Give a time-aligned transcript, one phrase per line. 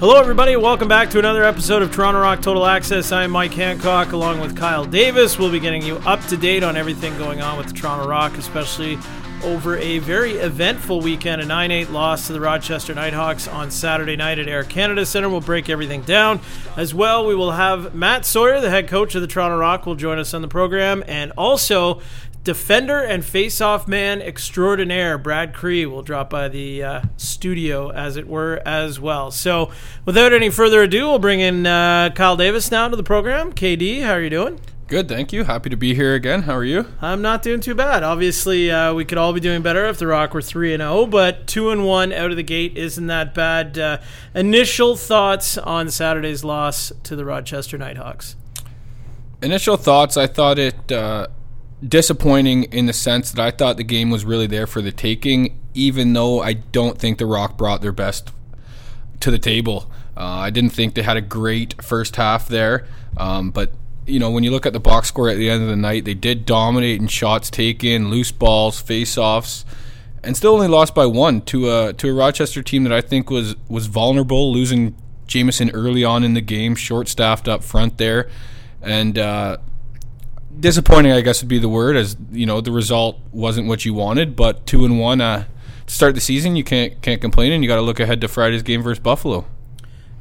[0.00, 0.56] Hello, everybody.
[0.56, 3.12] Welcome back to another episode of Toronto Rock Total Access.
[3.12, 5.38] I'm Mike Hancock along with Kyle Davis.
[5.38, 8.38] We'll be getting you up to date on everything going on with the Toronto Rock,
[8.38, 8.96] especially
[9.44, 14.16] over a very eventful weekend, a 9 8 loss to the Rochester Nighthawks on Saturday
[14.16, 15.28] night at Air Canada Centre.
[15.28, 16.40] We'll break everything down.
[16.78, 19.96] As well, we will have Matt Sawyer, the head coach of the Toronto Rock, will
[19.96, 21.04] join us on the program.
[21.08, 22.00] And also,
[22.44, 28.26] defender and face-off man extraordinaire Brad Kri will drop by the uh, studio, as it
[28.26, 29.30] were, as well.
[29.30, 29.70] So,
[30.04, 33.52] without any further ado, we'll bring in uh, Kyle Davis now to the program.
[33.52, 34.60] KD, how are you doing?
[34.90, 35.44] Good, thank you.
[35.44, 36.42] Happy to be here again.
[36.42, 36.84] How are you?
[37.00, 38.02] I'm not doing too bad.
[38.02, 41.06] Obviously, uh, we could all be doing better if the Rock were three and zero,
[41.06, 43.78] but two and one out of the gate isn't that bad.
[43.78, 43.98] Uh,
[44.34, 48.34] initial thoughts on Saturday's loss to the Rochester Nighthawks.
[49.40, 50.16] Initial thoughts.
[50.16, 51.28] I thought it uh,
[51.86, 55.58] disappointing in the sense that I thought the game was really there for the taking,
[55.74, 58.30] even though I don't think the Rock brought their best
[59.20, 59.90] to the table.
[60.16, 63.72] Uh, I didn't think they had a great first half there, um, but
[64.06, 66.04] you know when you look at the box score at the end of the night,
[66.04, 69.64] they did dominate in shots taken, loose balls, face-offs,
[70.22, 73.30] and still only lost by one to a to a Rochester team that I think
[73.30, 74.94] was was vulnerable, losing
[75.26, 78.28] Jamieson early on in the game, short staffed up front there,
[78.82, 79.58] and uh,
[80.60, 81.96] disappointing, I guess would be the word.
[81.96, 85.44] As you know, the result wasn't what you wanted, but two and one uh,
[85.86, 88.28] to start the season, you can't can't complain, and you got to look ahead to
[88.28, 89.46] Friday's game versus Buffalo.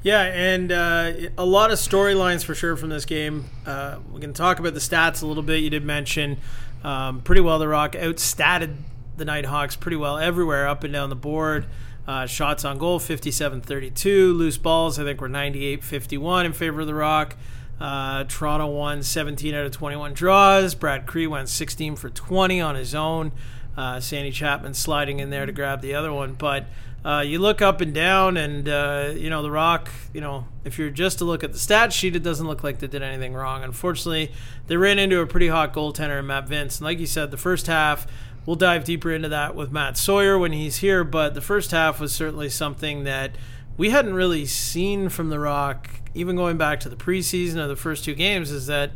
[0.01, 3.49] Yeah, and uh, a lot of storylines for sure from this game.
[3.65, 5.57] Uh, we can talk about the stats a little bit.
[5.57, 6.37] You did mention
[6.83, 8.77] um, pretty well the Rock outstatted
[9.17, 11.65] the Nighthawks pretty well everywhere up and down the board.
[12.07, 14.33] Uh, shots on goal 57 32.
[14.33, 17.35] Loose balls, I think, were 98 51 in favor of the Rock.
[17.79, 20.75] Uh, Toronto won 17 out of 21 draws.
[20.75, 23.31] Brad Kri went 16 for 20 on his own.
[23.77, 26.33] Uh, Sandy Chapman sliding in there to grab the other one.
[26.33, 26.65] But
[27.05, 29.89] uh, you look up and down, and uh, you know the Rock.
[30.13, 32.79] You know, if you're just to look at the stat sheet, it doesn't look like
[32.79, 33.63] they did anything wrong.
[33.63, 34.33] Unfortunately,
[34.67, 36.77] they ran into a pretty hot goaltender in Matt Vinc.
[36.77, 38.05] And like you said, the first half.
[38.45, 41.99] We'll dive deeper into that with Matt Sawyer when he's here, but the first half
[41.99, 43.35] was certainly something that
[43.79, 47.77] we hadn't really seen from the Rock even going back to the preseason of the
[47.77, 48.91] first two games, is that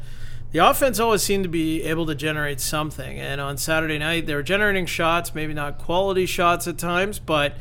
[0.51, 3.17] the offense always seemed to be able to generate something.
[3.17, 7.55] And on Saturday night, they were generating shots, maybe not quality shots at times, but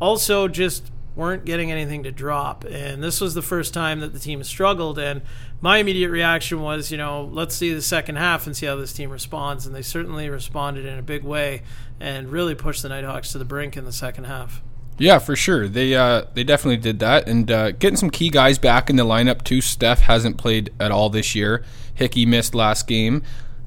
[0.00, 2.62] also just weren't getting anything to drop.
[2.64, 4.98] And this was the first time that the team struggled.
[4.98, 5.22] And
[5.62, 8.92] my immediate reaction was, you know, let's see the second half and see how this
[8.92, 9.64] team responds.
[9.64, 11.62] And they certainly responded in a big way
[11.98, 14.62] and really pushed the Nighthawks to the brink in the second half.
[14.98, 15.68] Yeah, for sure.
[15.68, 19.04] They uh, they definitely did that, and uh, getting some key guys back in the
[19.04, 19.60] lineup too.
[19.60, 21.64] Steph hasn't played at all this year.
[21.94, 23.22] Hickey missed last game,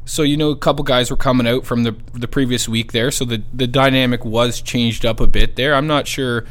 [0.06, 3.12] so you know a couple guys were coming out from the the previous week there.
[3.12, 5.76] So the the dynamic was changed up a bit there.
[5.76, 6.46] I'm not sure,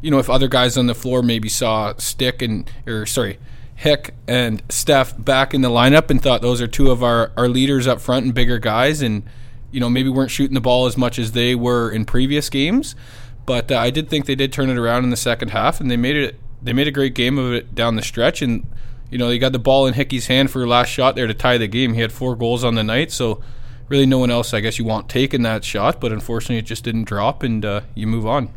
[0.00, 3.38] you know, if other guys on the floor maybe saw Stick and or sorry.
[3.78, 7.46] Hick and Steph back in the lineup and thought those are two of our, our
[7.46, 9.22] leaders up front and bigger guys and
[9.70, 12.96] you know maybe weren't shooting the ball as much as they were in previous games.
[13.46, 15.90] But uh, I did think they did turn it around in the second half, and
[15.90, 16.38] they made it.
[16.62, 18.66] They made a great game of it down the stretch, and
[19.10, 21.34] you know they got the ball in Hickey's hand for a last shot there to
[21.34, 21.94] tie the game.
[21.94, 23.40] He had four goals on the night, so
[23.88, 26.00] really no one else, I guess, you want taking that shot.
[26.00, 28.50] But unfortunately, it just didn't drop, and uh, you move on.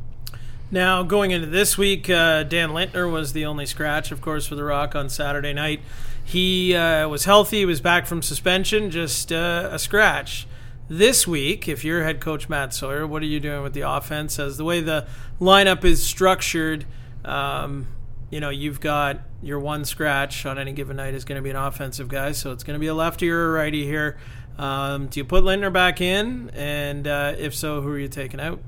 [0.72, 4.56] Now, going into this week, uh, Dan Lintner was the only scratch, of course, for
[4.56, 5.82] the Rock on Saturday night.
[6.24, 10.46] He uh, was healthy, he was back from suspension, just uh, a scratch.
[10.92, 14.40] This week, if you're head coach Matt Sawyer, what are you doing with the offense?
[14.40, 15.06] As the way the
[15.40, 16.84] lineup is structured,
[17.24, 17.88] um,
[18.32, 21.52] you know, you've got your one scratch on any given night is going to be
[21.52, 24.18] an offensive guy, so it's going to be a lefty or a righty here.
[24.58, 26.50] Um, do you put Lintner back in?
[26.56, 28.60] And uh, if so, who are you taking out?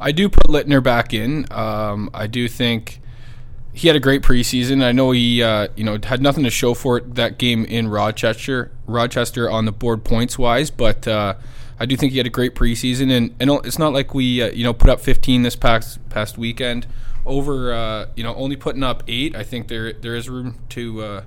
[0.00, 1.46] I do put Lintner back in.
[1.50, 3.00] Um, I do think
[3.78, 4.82] he had a great preseason.
[4.82, 7.86] I know he, uh, you know, had nothing to show for it that game in
[7.86, 11.34] Rochester, Rochester on the board points wise, but uh,
[11.78, 13.16] I do think he had a great preseason.
[13.16, 16.36] And, and it's not like we, uh, you know, put up 15 this past past
[16.36, 16.88] weekend.
[17.24, 19.36] Over, uh, you know, only putting up eight.
[19.36, 21.24] I think there there is room to uh,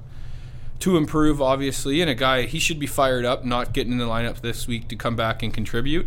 [0.80, 2.02] to improve, obviously.
[2.02, 4.90] And a guy he should be fired up, not getting in the lineup this week
[4.90, 6.06] to come back and contribute.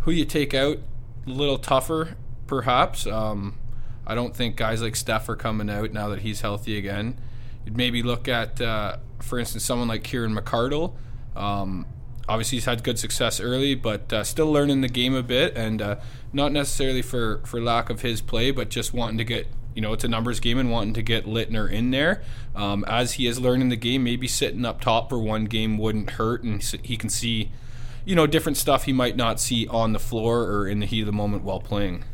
[0.00, 0.78] Who you take out,
[1.26, 2.16] a little tougher,
[2.46, 3.06] perhaps.
[3.06, 3.58] Um,
[4.06, 7.18] I don't think guys like Steph are coming out now that he's healthy again.
[7.64, 10.94] You'd maybe look at, uh, for instance, someone like Kieran McArdle.
[11.34, 11.86] Um,
[12.28, 15.82] obviously, he's had good success early, but uh, still learning the game a bit, and
[15.82, 15.96] uh,
[16.32, 19.92] not necessarily for, for lack of his play, but just wanting to get you know,
[19.92, 22.22] it's a numbers game and wanting to get Lintner in there.
[22.54, 26.12] Um, as he is learning the game, maybe sitting up top for one game wouldn't
[26.12, 27.50] hurt, and he can see,
[28.06, 31.00] you know, different stuff he might not see on the floor or in the heat
[31.00, 32.04] of the moment while playing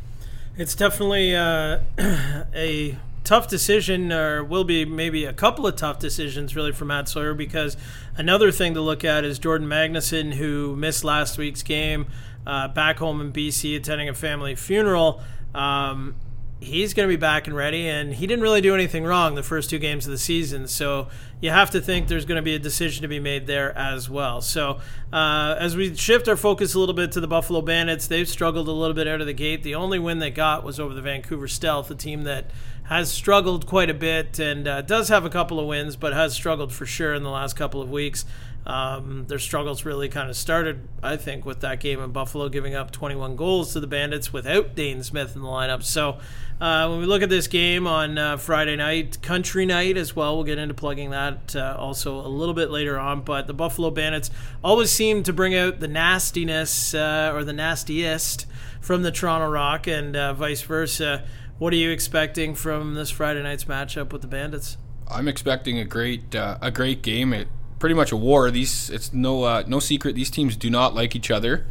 [0.57, 1.79] it's definitely uh,
[2.55, 7.09] a tough decision, or will be maybe a couple of tough decisions, really, for Matt
[7.09, 7.33] Sawyer.
[7.33, 7.77] Because
[8.17, 12.07] another thing to look at is Jordan Magnuson, who missed last week's game,
[12.45, 15.21] uh, back home in BC, attending a family funeral.
[15.55, 16.15] Um,
[16.63, 19.43] he's going to be back and ready, and he didn't really do anything wrong the
[19.43, 20.67] first two games of the season.
[20.67, 21.09] So
[21.41, 24.09] you have to think there's going to be a decision to be made there as
[24.09, 24.41] well.
[24.41, 24.79] So
[25.11, 28.67] uh, as we shift our focus a little bit to the Buffalo Bandits, they've struggled
[28.67, 29.63] a little bit out of the gate.
[29.63, 32.49] The only win they got was over the Vancouver Stealth, a team that
[32.83, 36.33] has struggled quite a bit and uh, does have a couple of wins, but has
[36.33, 38.25] struggled for sure in the last couple of weeks.
[38.65, 42.75] Um, their struggles really kind of started, I think, with that game in Buffalo, giving
[42.75, 45.83] up 21 goals to the Bandits without Dhane Smith in the lineup.
[45.83, 46.19] So
[46.61, 50.35] uh, when we look at this game on uh, Friday night, country night as well,
[50.35, 53.21] we'll get into plugging that uh, also a little bit later on.
[53.21, 54.29] But the Buffalo Bandits
[54.63, 58.45] always seem to bring out the nastiness uh, or the nastiest
[58.79, 61.25] from the Toronto Rock and uh, vice versa.
[61.57, 64.77] What are you expecting from this Friday night's matchup with the Bandits?
[65.07, 67.33] I'm expecting a great uh, a great game.
[67.33, 67.47] It,
[67.83, 68.49] pretty much a war.
[68.49, 70.15] These it's no no secret.
[70.15, 71.65] These teams do not like each other.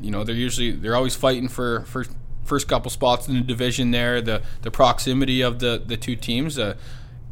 [0.00, 2.04] you know they're usually they're always fighting for for
[2.44, 6.56] first couple spots in the division there, the the proximity of the the two teams.
[6.56, 6.76] Uh,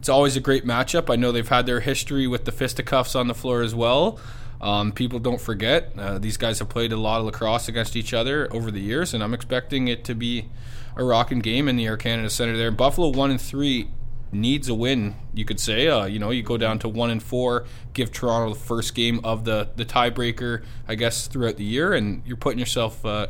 [0.00, 1.12] it's always a great matchup.
[1.12, 4.18] I know they've had their history with the fisticuffs on the floor as well.
[4.60, 8.12] Um, people don't forget uh, these guys have played a lot of lacrosse against each
[8.12, 10.48] other over the years, and I'm expecting it to be
[10.96, 12.72] a rocking game in the Air Canada Center there.
[12.72, 13.90] Buffalo one and three
[14.32, 15.14] needs a win.
[15.34, 18.54] You could say, uh, you know, you go down to one and four, give Toronto
[18.54, 22.58] the first game of the the tiebreaker, I guess, throughout the year, and you're putting
[22.58, 23.28] yourself uh,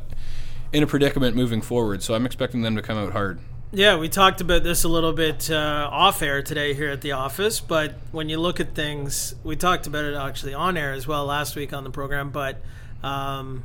[0.73, 2.03] in a predicament moving forward.
[2.03, 3.41] So I'm expecting them to come out hard.
[3.75, 7.13] Yeah, we talked about this a little bit uh, off air today here at the
[7.13, 11.07] office, but when you look at things, we talked about it actually on air as
[11.07, 12.61] well last week on the program, but
[13.03, 13.65] um,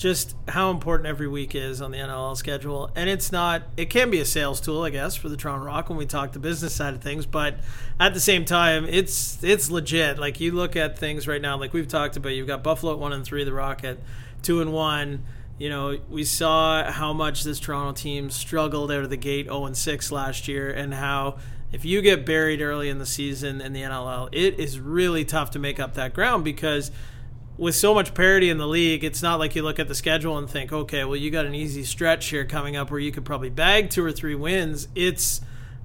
[0.00, 2.90] just how important every week is on the NLL schedule.
[2.96, 5.90] And it's not, it can be a sales tool, I guess, for the Toronto Rock
[5.90, 7.60] when we talk the business side of things, but
[8.00, 10.18] at the same time, it's it's legit.
[10.18, 12.98] Like you look at things right now, like we've talked about, you've got Buffalo at
[12.98, 13.98] 1 and 3, the Rock at
[14.42, 15.24] 2 and 1
[15.58, 19.66] you know, we saw how much this Toronto team struggled out of the gate 0
[19.66, 21.36] and 6 last year, and how
[21.70, 25.50] if you get buried early in the season in the NLL, it is really tough
[25.50, 26.90] to make up that ground because
[27.60, 30.38] with so much parity in the league, it's not like you look at the schedule
[30.38, 33.22] and think, okay, well, you got an easy stretch here coming up where you could
[33.22, 34.88] probably bag two or three wins.
[34.94, 35.42] It's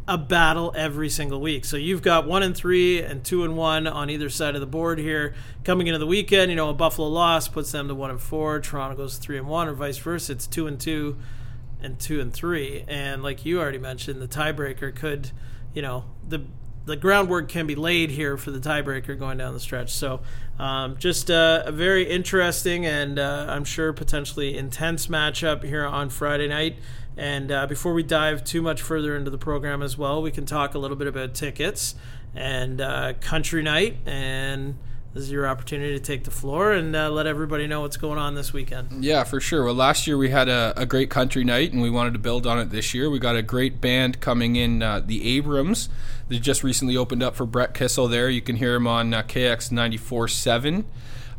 [0.08, 1.66] a battle every single week.
[1.66, 4.68] So you've got one and three and two and one on either side of the
[4.68, 5.36] board here
[5.66, 6.50] coming into the weekend.
[6.50, 8.62] You know, a Buffalo loss puts them to one and four.
[8.62, 10.32] Toronto goes three and one, or vice versa.
[10.32, 11.18] It's two and two
[11.82, 12.86] and two and three.
[12.88, 15.32] And like you already mentioned, the tiebreaker could,
[15.74, 16.46] you know, the
[16.86, 19.94] the groundwork can be laid here for the tiebreaker going down the stretch.
[19.94, 20.22] So,
[20.60, 26.10] um, just uh, a very interesting and uh, I'm sure potentially intense matchup here on
[26.10, 26.78] Friday night.
[27.18, 30.46] And uh, before we dive too much further into the program as well, we can
[30.46, 31.96] talk a little bit about tickets
[32.34, 33.98] and uh, country night.
[34.06, 34.78] And
[35.16, 38.20] this is your opportunity to take the floor and uh, let everybody know what's going
[38.20, 39.02] on this weekend.
[39.02, 39.64] Yeah, for sure.
[39.64, 42.46] Well, last year we had a, a, great country night, and we wanted to build
[42.46, 43.10] on it this year.
[43.10, 45.88] We got a great band coming in, uh, the Abrams.
[46.28, 48.30] They just recently opened up for Brett Kissel there.
[48.30, 50.84] You can hear him on uh, KX 94.7.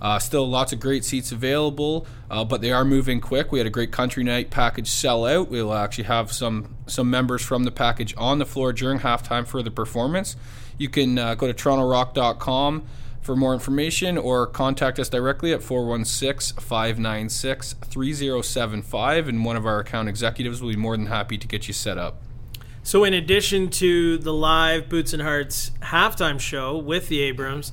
[0.00, 3.53] Uh, still lots of great seats available, uh, but they are moving quick.
[3.53, 5.50] We had a great country night package sell out.
[5.50, 9.62] We'll actually have some some members from the package on the floor during halftime for
[9.62, 10.36] the performance.
[10.79, 12.86] You can uh, go to torontorock.com
[13.26, 19.80] for more information or contact us directly at 416 596 3075, and one of our
[19.80, 22.22] account executives will be more than happy to get you set up.
[22.84, 27.72] So, in addition to the live Boots and Hearts halftime show with the Abrams,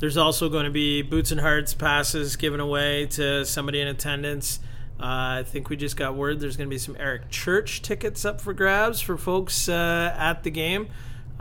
[0.00, 4.60] there's also going to be Boots and Hearts passes given away to somebody in attendance.
[5.00, 8.26] Uh, I think we just got word there's going to be some Eric Church tickets
[8.26, 10.88] up for grabs for folks uh, at the game.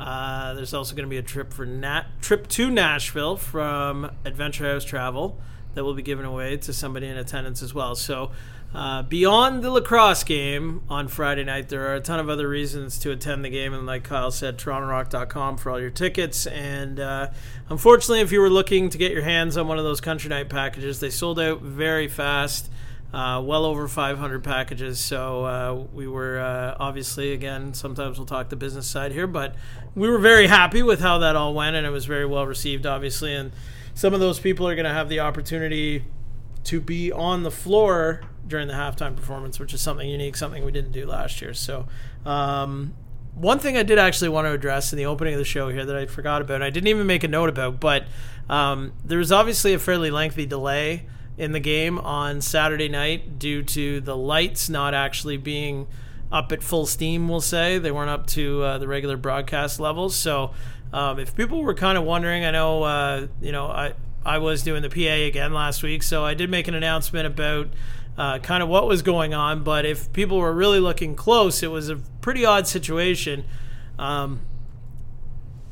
[0.04, 4.70] Uh, there's also going to be a trip for Nat- trip to Nashville from Adventure
[4.70, 5.40] House Travel
[5.76, 7.96] that will be given away to somebody in attendance as well.
[7.96, 8.32] So
[8.76, 13.00] uh, beyond the lacrosse game on Friday night, there are a ton of other reasons
[13.00, 13.74] to attend the game.
[13.74, 16.48] And like Kyle said, TorontoRock.com for all your tickets.
[16.48, 17.30] And uh,
[17.70, 20.50] unfortunately, if you were looking to get your hands on one of those country night
[20.50, 22.70] packages, they sold out very fast.
[23.14, 25.00] Uh, well over 500 packages.
[25.00, 29.54] So uh, we were uh, obviously, again, sometimes we'll talk the business side here, but
[29.94, 32.88] we were very happy with how that all went, and it was very well received,
[32.88, 33.36] obviously.
[33.36, 33.52] And
[33.94, 36.06] some of those people are going to have the opportunity
[36.64, 40.72] to be on the floor during the halftime performance, which is something unique, something we
[40.72, 41.54] didn't do last year.
[41.54, 41.86] So,
[42.26, 42.96] um,
[43.36, 45.86] one thing I did actually want to address in the opening of the show here
[45.86, 48.06] that I forgot about, I didn't even make a note about, but
[48.50, 51.06] um, there was obviously a fairly lengthy delay
[51.38, 55.88] in the game on Saturday night due to the lights not actually being
[56.32, 57.28] up at full steam.
[57.28, 60.16] We'll say they weren't up to uh, the regular broadcast levels.
[60.16, 60.52] So
[60.92, 63.94] um, if people were kind of wondering, I know uh, you know I
[64.26, 67.70] I was doing the PA again last week, so I did make an announcement about.
[68.16, 71.72] Uh, kind of what was going on, but if people were really looking close, it
[71.72, 73.44] was a pretty odd situation.
[73.98, 74.42] Um,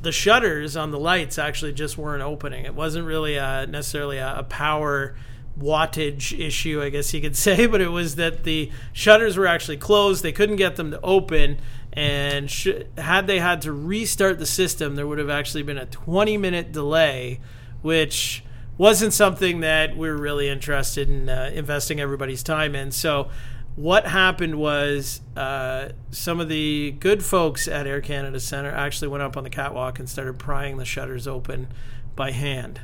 [0.02, 2.66] the shutters on the lights actually just weren't opening.
[2.66, 5.16] It wasn't really a, necessarily a, a, power
[5.60, 9.78] wattage issue, I guess you could say, but it was that the shutters were actually
[9.78, 10.24] closed.
[10.24, 11.60] They couldn't get them to open.
[11.94, 15.86] And sh- had they had to restart the system, there would have actually been a
[15.86, 17.40] 20 minute delay,
[17.82, 18.44] which
[18.78, 22.92] wasn't something that we were really interested in uh, investing everybody's time in.
[22.92, 23.30] So
[23.76, 29.24] what happened was uh, some of the good folks at Air Canada Centre actually went
[29.24, 31.68] up on the catwalk and started prying the shutters open
[32.16, 32.82] by hand.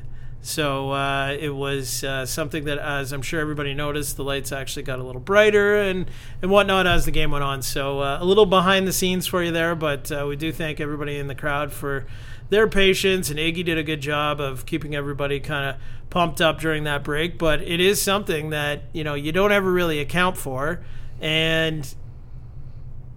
[0.47, 4.83] So uh, it was uh, something that, as I'm sure everybody noticed, the lights actually
[4.83, 6.09] got a little brighter and,
[6.41, 7.61] and whatnot as the game went on.
[7.61, 10.79] So uh, a little behind the scenes for you there, but uh, we do thank
[10.79, 12.07] everybody in the crowd for
[12.49, 16.61] their patience, and Iggy did a good job of keeping everybody kind of pumped up
[16.61, 17.37] during that break.
[17.37, 20.79] But it is something that you know you don't ever really account for,
[21.19, 21.93] and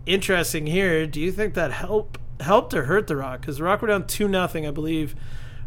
[0.04, 1.06] interesting here.
[1.06, 3.42] Do you think that help helped or hurt the Rock?
[3.42, 5.14] Because the Rock were down two nothing, I believe,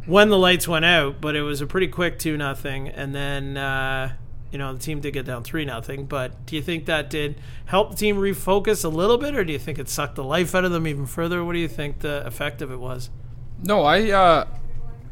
[0.05, 3.57] when the lights went out, but it was a pretty quick two nothing, and then.
[3.57, 4.13] Uh,
[4.53, 7.41] you know the team did get down three nothing, but do you think that did
[7.65, 10.53] help the team refocus a little bit, or do you think it sucked the life
[10.53, 11.43] out of them even further?
[11.43, 13.10] What do you think the effect of it was?
[13.63, 14.48] No, I uh,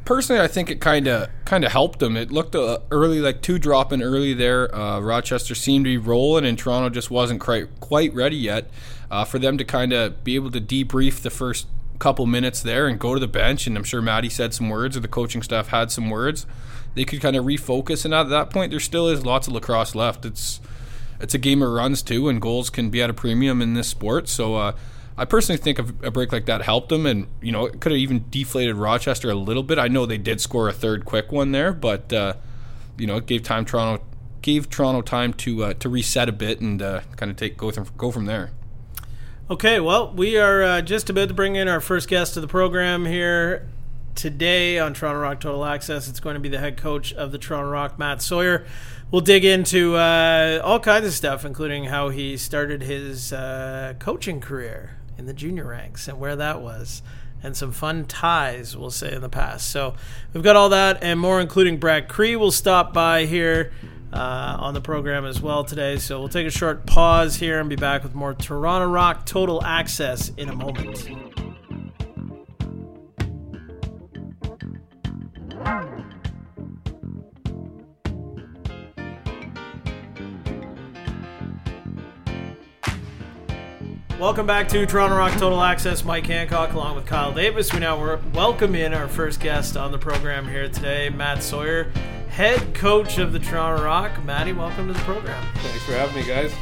[0.05, 2.15] personally I think it kind of kind of helped them.
[2.15, 4.73] It looked uh, early like two dropping early there.
[4.75, 8.69] Uh, Rochester seemed to be rolling, and Toronto just wasn't quite quite ready yet
[9.09, 11.65] uh, for them to kind of be able to debrief the first
[12.01, 13.67] couple minutes there and go to the bench.
[13.67, 16.45] And I'm sure Maddie said some words, or the coaching staff had some words.
[16.95, 19.95] They could kind of refocus, and at that point, there still is lots of lacrosse
[19.95, 20.25] left.
[20.25, 20.59] It's
[21.21, 23.87] it's a game of runs too, and goals can be at a premium in this
[23.87, 24.27] sport.
[24.27, 24.75] So uh,
[25.17, 27.99] I personally think a break like that helped them, and you know it could have
[27.99, 29.77] even deflated Rochester a little bit.
[29.77, 32.33] I know they did score a third quick one there, but uh,
[32.97, 34.03] you know it gave time Toronto
[34.41, 37.71] gave Toronto time to uh, to reset a bit and uh, kind of take go
[37.71, 38.51] from go from there.
[39.51, 42.47] Okay, well we are uh, just about to bring in our first guest of the
[42.47, 43.67] program here
[44.15, 46.07] today on Toronto Rock Total Access.
[46.07, 48.65] It's going to be the head coach of the Toronto Rock, Matt Sawyer.
[49.11, 54.39] We'll dig into uh, all kinds of stuff, including how he started his uh, coaching
[54.39, 57.01] career in the junior ranks and where that was,
[57.43, 59.69] and some fun ties, we'll say, in the past.
[59.69, 59.95] So
[60.31, 63.73] we've got all that and more, including Brad Kri will stop by here
[64.13, 65.97] uh, on the program as well today.
[65.97, 69.63] So we'll take a short pause here and be back with more Toronto Rock Total
[69.63, 71.09] Access in a moment.
[84.21, 86.05] Welcome back to Toronto Rock Total Access.
[86.05, 87.73] Mike Hancock along with Kyle Davis.
[87.73, 91.91] We now welcome in our first guest on the program here today, Matt Sawyer,
[92.31, 94.23] head coach of the Toronto Rock.
[94.23, 95.45] Maddie, welcome to the program.
[95.55, 96.53] Thanks for having me, guys.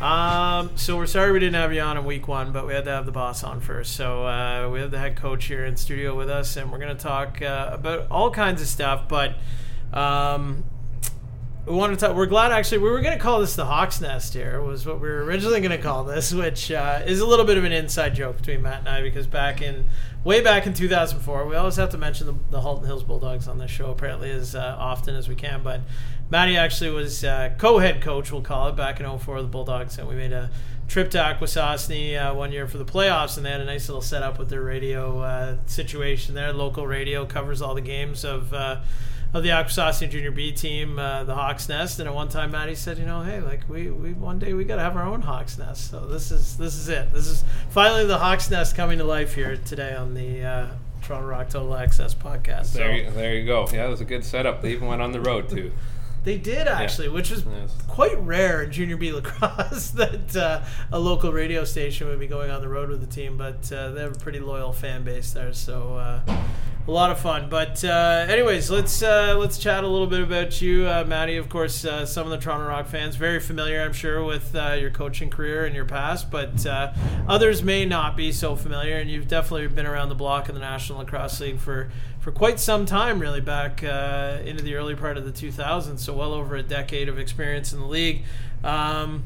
[0.00, 2.84] Um, so we're sorry we didn't have you on in week one, but we had
[2.84, 3.96] to have the boss on first.
[3.96, 6.96] So uh, we have the head coach here in studio with us, and we're going
[6.96, 9.08] to talk uh, about all kinds of stuff.
[9.08, 9.34] But
[9.92, 10.64] um,
[11.66, 12.16] we want to talk.
[12.16, 12.78] We're glad actually.
[12.78, 14.32] We were going to call this the Hawk's Nest.
[14.32, 17.44] Here was what we were originally going to call this, which uh, is a little
[17.44, 19.84] bit of an inside joke between Matt and I because back in
[20.24, 23.58] way back in 2004, we always have to mention the, the Halton Hills Bulldogs on
[23.58, 25.62] this show apparently as uh, often as we can.
[25.62, 25.82] But
[26.30, 29.98] Matty actually was uh, co-head coach, we'll call it, back in 04 of the Bulldogs,
[29.98, 30.50] and we made a
[30.88, 34.02] trip to Akwesasne uh, one year for the playoffs, and they had a nice little
[34.02, 36.52] setup with their radio uh, situation there.
[36.52, 38.80] Local radio covers all the games of uh,
[39.32, 41.98] of the Akwesasne Junior B team, uh, the Hawks Nest.
[41.98, 44.64] And at one time, Maddie said, you know, hey, like we, we one day we
[44.64, 45.90] got to have our own Hawks Nest.
[45.90, 47.12] So this is this is it.
[47.12, 50.66] This is finally the Hawks Nest coming to life here today on the uh,
[51.02, 52.72] Toronto Rock Total Access podcast.
[52.72, 53.68] There, so, you, there you go.
[53.72, 54.62] Yeah, it was a good setup.
[54.62, 55.72] They even went on the road too.
[56.22, 57.14] They did actually, yeah.
[57.14, 57.74] which was yes.
[57.88, 60.62] quite rare in junior B lacrosse that uh,
[60.92, 63.36] a local radio station would be going on the road with the team.
[63.36, 66.20] But uh, they have a pretty loyal fan base there, so uh,
[66.86, 67.48] a lot of fun.
[67.48, 71.36] But uh, anyways, let's uh, let's chat a little bit about you, uh, Maddie.
[71.36, 74.76] Of course, uh, some of the Toronto Rock fans very familiar, I'm sure, with uh,
[74.78, 76.92] your coaching career and your past, but uh,
[77.28, 78.96] others may not be so familiar.
[78.96, 82.60] And you've definitely been around the block in the National Lacrosse League for for quite
[82.60, 85.98] some time, really, back into the early part of the 2000s.
[85.98, 88.24] So well over a decade of experience in the league.
[88.62, 89.24] Um,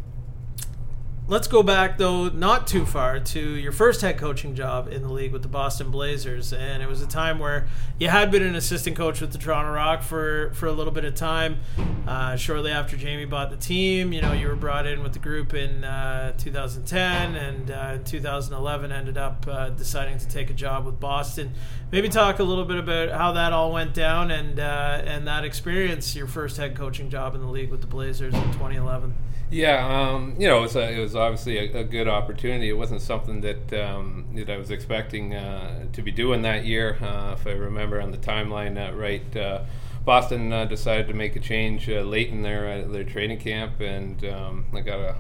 [1.27, 5.09] let's go back though, not too far to your first head coaching job in the
[5.09, 7.67] league with the Boston Blazers, and it was a time where
[7.99, 11.05] you had been an assistant coach with the Toronto Rock for for a little bit
[11.05, 11.61] of time.
[12.07, 15.19] Uh, shortly after Jamie bought the team, you know, you were brought in with the
[15.19, 20.55] group in uh, 2010, and uh, in 2011 ended up uh, deciding to take a
[20.55, 21.55] job with Boston.
[21.95, 25.45] Maybe talk a little bit about how that all went down and uh, and that
[25.45, 29.15] experience, your first head coaching job in the league with the Blazers in 2011.
[29.49, 32.69] Yeah, um, you know, it was, a, it was obviously a, a, good opportunity.
[32.69, 36.99] It wasn't something that um, that I was expecting uh, to be doing that year.
[37.01, 39.61] Uh, if I remember on the timeline uh, right, uh,
[40.05, 44.67] Boston uh, decided to make a change late in their their training camp, and um,
[44.75, 45.15] I got a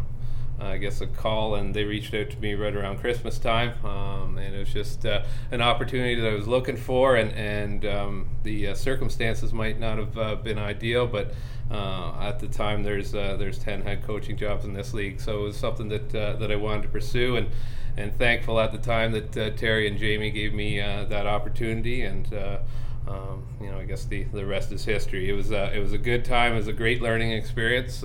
[0.61, 4.39] I guess a call, and they reached out to me right around Christmas time, um,
[4.39, 8.29] and it was just uh, an opportunity that I was looking for, and and um,
[8.45, 11.35] the uh, circumstances might not have uh, been ideal, but
[11.71, 15.41] uh, at the time there's uh, there's ten head coaching jobs in this league, so
[15.41, 17.49] it was something that uh, that I wanted to pursue, and
[17.97, 22.29] and thankful at the time that Terry and Jamie gave me that opportunity, and.
[23.07, 25.29] Um, you know, I guess the, the rest is history.
[25.29, 26.55] It was it was a good time.
[26.55, 28.03] It was a great learning experience.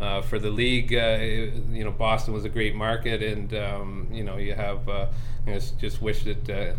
[0.00, 4.24] Uh, for the league, uh, you know, Boston was a great market, and um, you
[4.24, 5.06] know, you have uh,
[5.46, 6.72] you know, just wish that uh,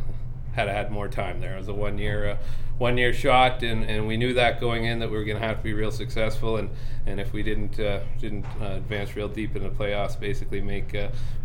[0.53, 1.53] had had more time there.
[1.53, 2.37] It was a one year uh,
[2.79, 5.45] one year shot, and, and we knew that going in that we were going to
[5.45, 6.71] have to be real successful, and,
[7.05, 10.95] and if we didn't uh, didn't uh, advance real deep in the playoffs, basically make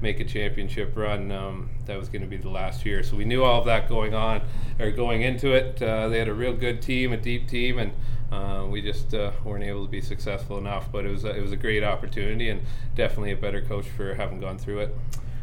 [0.01, 3.03] make a championship run, um, that was going to be the last year.
[3.03, 4.41] So we knew all of that going on
[4.79, 5.77] or going into it.
[5.77, 7.93] They had a real good team, a deep team, and
[8.33, 10.91] uh, we just uh, weren't able to be successful enough.
[10.91, 12.63] But it was a, it was a great opportunity, and
[12.95, 14.97] definitely a better coach for having gone through it.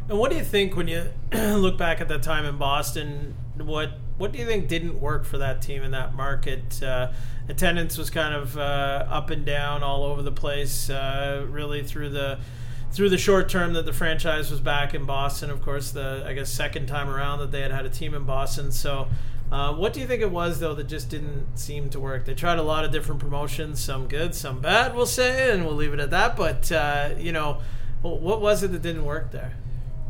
[0.08, 3.34] And what do you think when you look back at that time in Boston?
[3.56, 6.82] What what do you think didn't work for that team in that market?
[6.82, 7.12] Uh,
[7.48, 12.10] attendance was kind of uh, up and down all over the place, uh, really through
[12.10, 12.38] the
[12.92, 15.50] through the short term that the franchise was back in Boston.
[15.50, 18.24] Of course, the I guess second time around that they had had a team in
[18.24, 18.70] Boston.
[18.70, 19.08] So,
[19.54, 22.24] uh, what do you think it was though that just didn't seem to work?
[22.24, 25.76] They tried a lot of different promotions, some good, some bad, we'll say, and we'll
[25.76, 26.36] leave it at that.
[26.36, 27.60] But uh, you know,
[28.02, 29.52] what was it that didn't work there?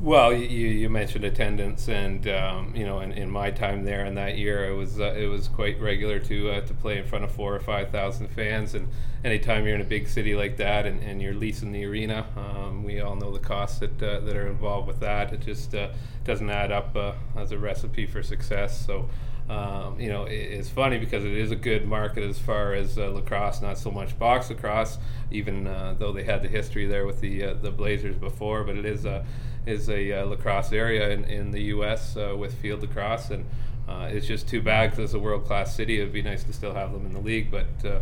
[0.01, 4.14] Well, you, you mentioned attendance, and um, you know, in, in, my time there in
[4.14, 7.25] that year, it was uh, it was quite regular to uh, to play in front
[7.25, 8.75] of four or five thousand fans.
[8.75, 8.88] And
[9.25, 12.83] anytime you're in a big city like that, and, and you're leasing the arena, um,
[12.83, 15.35] we all know the costs that uh, that are involved with that.
[15.35, 15.90] It just uh,
[16.25, 18.87] doesn't add up uh, as a recipe for success.
[18.87, 19.11] So.
[19.48, 22.98] Um, you know, it, it's funny because it is a good market as far as
[22.98, 24.98] uh, lacrosse, not so much box lacrosse,
[25.30, 28.64] even though they had the history there with the the Blazers before.
[28.64, 29.24] But it is a
[29.66, 32.16] is a uh, lacrosse area in, in the U.S.
[32.16, 33.46] Uh, with field lacrosse, and
[33.88, 36.00] uh, it's just too bad because it's a world class city.
[36.00, 38.00] It'd be nice to still have them in the league, but uh,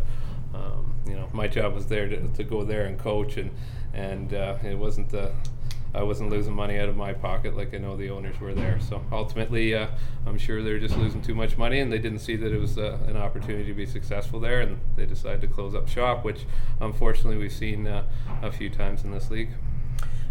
[0.55, 3.50] um, you know, my job was there to, to go there and coach, and
[3.94, 5.33] and uh, it wasn't the
[5.94, 8.81] I wasn't losing money out of my pocket like I know the owners were there.
[8.81, 9.88] So ultimately, uh,
[10.26, 12.78] I'm sure they're just losing too much money, and they didn't see that it was
[12.78, 16.46] uh, an opportunity to be successful there, and they decided to close up shop, which
[16.81, 18.05] unfortunately we've seen uh,
[18.42, 19.50] a few times in this league.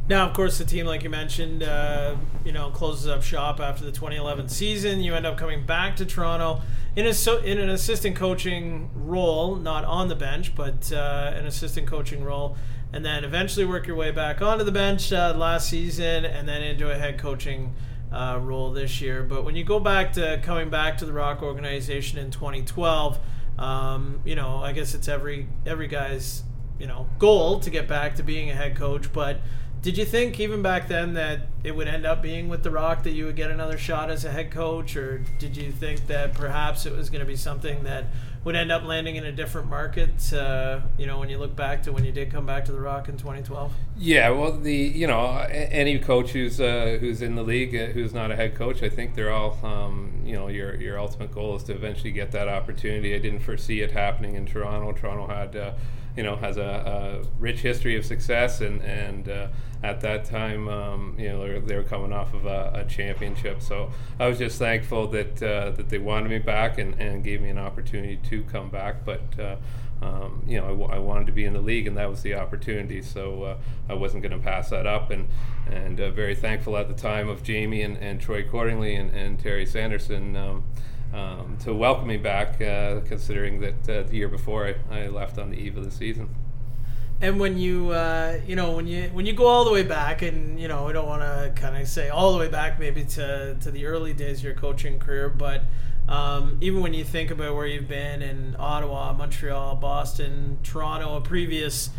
[0.09, 3.85] Now, of course, the team, like you mentioned, uh, you know, closes up shop after
[3.85, 4.99] the 2011 season.
[4.99, 6.61] You end up coming back to Toronto
[6.95, 11.45] in a so, in an assistant coaching role, not on the bench, but uh, an
[11.45, 12.57] assistant coaching role,
[12.93, 16.61] and then eventually work your way back onto the bench uh, last season, and then
[16.61, 17.73] into a head coaching
[18.11, 19.23] uh, role this year.
[19.23, 23.19] But when you go back to coming back to the Rock organization in 2012,
[23.57, 26.43] um, you know, I guess it's every every guy's
[26.79, 29.39] you know goal to get back to being a head coach, but
[29.81, 33.01] did you think even back then that it would end up being with The Rock
[33.03, 36.35] that you would get another shot as a head coach, or did you think that
[36.35, 38.05] perhaps it was going to be something that
[38.43, 40.33] would end up landing in a different market?
[40.33, 42.79] Uh, you know, when you look back to when you did come back to The
[42.79, 43.73] Rock in 2012.
[43.97, 48.13] Yeah, well, the you know any coach who's uh, who's in the league uh, who's
[48.13, 51.55] not a head coach, I think they're all um, you know your your ultimate goal
[51.55, 53.13] is to eventually get that opportunity.
[53.13, 54.91] I didn't foresee it happening in Toronto.
[54.91, 55.73] Toronto had uh,
[56.15, 59.47] you know has a, a, rich history of success and and uh,
[59.83, 63.91] at that time um, you know they were coming off of a, a, championship so
[64.19, 67.49] I was just thankful that uh, that they wanted me back and, and gave me
[67.49, 69.55] an opportunity to come back but uh,
[70.01, 72.23] um, you know, I, w- I wanted to be in the league, and that was
[72.23, 73.01] the opportunity.
[73.01, 75.27] So uh, I wasn't going to pass that up, and
[75.69, 79.39] and uh, very thankful at the time of Jamie and, and Troy Cordingley and, and
[79.39, 80.63] Terry Sanderson um,
[81.13, 85.37] um, to welcome me back, uh, considering that uh, the year before I, I, left
[85.37, 86.29] on the eve of the season.
[87.21, 90.23] And when you, uh, you know, when you when you go all the way back,
[90.23, 93.03] and you know, I don't want to kind of say all the way back, maybe
[93.03, 95.63] to to the early days of your coaching career, but
[96.09, 101.21] um, even when you think about where you've been in Ottawa, Montreal, Boston, Toronto, a
[101.21, 101.91] previous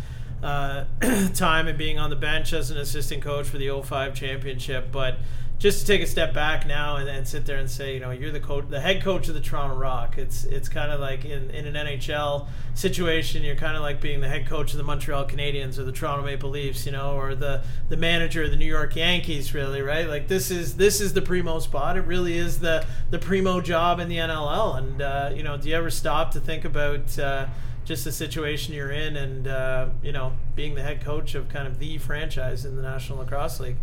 [0.43, 0.85] uh,
[1.33, 5.17] time and being on the bench as an assistant coach for the 05 championship, but
[5.59, 8.11] just to take a step back now and, and sit there and say, you know,
[8.11, 10.17] you're the coach, the head coach of the Toronto Rock.
[10.17, 14.19] It's it's kind of like in, in an NHL situation, you're kind of like being
[14.19, 17.33] the head coach of the Montreal Canadiens or the Toronto Maple Leafs, you know, or
[17.33, 19.53] the the manager of the New York Yankees.
[19.53, 20.07] Really, right?
[20.07, 21.95] Like this is this is the primo spot.
[21.95, 24.77] It really is the the primo job in the NLL.
[24.77, 27.17] And uh, you know, do you ever stop to think about?
[27.17, 27.47] Uh,
[27.85, 31.67] just the situation you're in, and uh, you know, being the head coach of kind
[31.67, 33.75] of the franchise in the National Lacrosse League.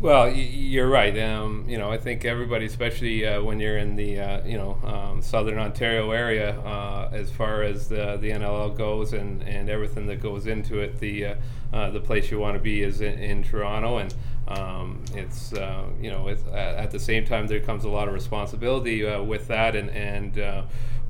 [0.00, 1.16] Well, you're right.
[1.18, 4.78] Um, you know, I think everybody, especially uh, when you're in the uh, you know
[4.84, 10.06] um, southern Ontario area, uh, as far as the, the NLL goes and, and everything
[10.06, 11.34] that goes into it, the uh,
[11.72, 14.14] uh, the place you want to be is in, in Toronto, and
[14.48, 18.12] um, it's uh, you know it's, at the same time there comes a lot of
[18.14, 20.64] responsibility with that, and and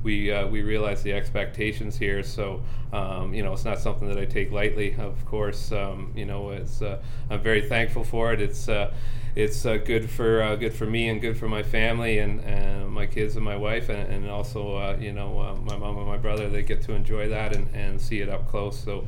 [0.05, 2.23] we uh, we realize the expectations here.
[2.23, 2.61] So
[2.93, 4.95] um, you know, it's not something that I take lightly.
[4.97, 8.39] Of course, um, you know, it's uh, I'm very thankful for it.
[8.39, 8.93] It's uh,
[9.35, 12.89] it's uh, good for uh, good for me and good for my family and, and
[12.89, 16.17] my kids and my wife and, and also uh, you know my mom and my
[16.17, 16.47] brother.
[16.49, 18.79] They get to enjoy that and, and see it up close.
[18.79, 19.05] So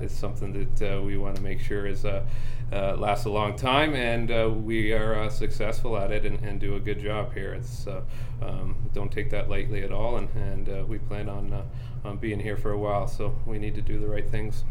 [0.00, 2.04] it's something that we want to make sure is.
[2.72, 6.58] Uh, lasts a long time, and uh, we are uh, successful at it and, and,
[6.58, 7.52] do a good job here.
[7.52, 7.86] It's
[8.40, 11.68] um, don't take that lightly at all, and, and we plan on
[12.02, 13.06] on being here for a while.
[13.06, 14.64] So we need to do the right things.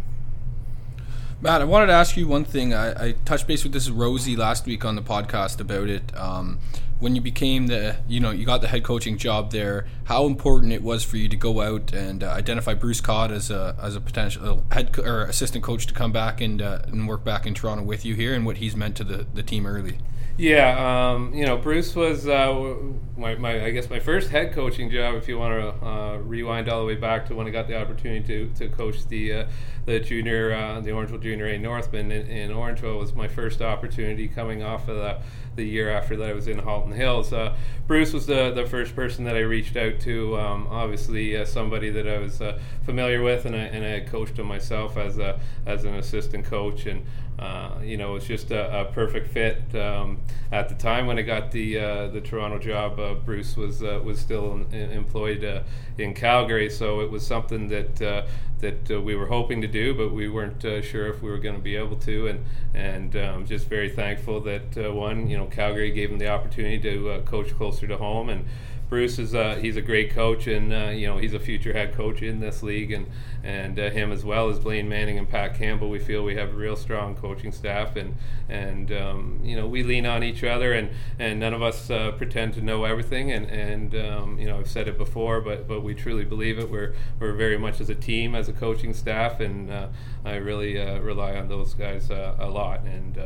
[1.43, 2.71] Matt, I wanted to ask you one thing.
[2.71, 6.15] I, I touched base with this Rosie last week on the podcast about it.
[6.15, 6.59] Um,
[6.99, 10.71] when you became the, you know, you got the head coaching job there, how important
[10.71, 13.95] it was for you to go out and uh, identify Bruce Codd as a as
[13.95, 17.47] a potential head co- or assistant coach to come back and uh, and work back
[17.47, 19.97] in Toronto with you here, and what he's meant to the, the team early.
[20.41, 22.75] Yeah, um, you know, Bruce was uh,
[23.15, 25.13] my, my, I guess my first head coaching job.
[25.13, 27.79] If you want to uh, rewind all the way back to when I got the
[27.79, 29.45] opportunity to, to coach the uh,
[29.85, 34.27] the junior, uh, the Orangeville Junior A Northmen in, in Orangeville was my first opportunity
[34.27, 35.19] coming off of the,
[35.57, 37.33] the year after that I was in Halton Hills.
[37.33, 40.39] Uh, Bruce was the, the first person that I reached out to.
[40.39, 42.41] Um, obviously, uh, somebody that I was
[42.83, 46.87] familiar with, and I, and I coached him myself as a as an assistant coach,
[46.87, 47.05] and
[47.39, 49.75] uh, you know, it's just a, a perfect fit.
[49.75, 50.19] Um,
[50.51, 53.99] at the time when I got the uh, the Toronto job, uh, Bruce was uh,
[54.03, 55.63] was still in, employed uh,
[55.97, 58.27] in Calgary, so it was something that
[58.59, 61.61] that we were hoping to do, but we weren't sure if we were going to
[61.61, 62.27] be able to.
[62.27, 66.79] And and um, just very thankful that one, you know, Calgary gave him the opportunity
[66.79, 68.45] to coach closer to home and
[68.91, 71.95] Bruce is uh, he's a great coach, and uh, you know he's a future head
[71.95, 73.07] coach in this league, and
[73.41, 75.89] and uh, him as well as Blaine Manning and Pat Campbell.
[75.89, 78.15] We feel we have a real strong coaching staff, and
[78.49, 82.11] and um, you know we lean on each other, and, and none of us uh,
[82.11, 85.79] pretend to know everything, and and um, you know I've said it before, but but
[85.83, 86.69] we truly believe it.
[86.69, 89.87] We're we're very much as a team, as a coaching staff, and uh,
[90.25, 93.17] I really uh, rely on those guys a lot, and.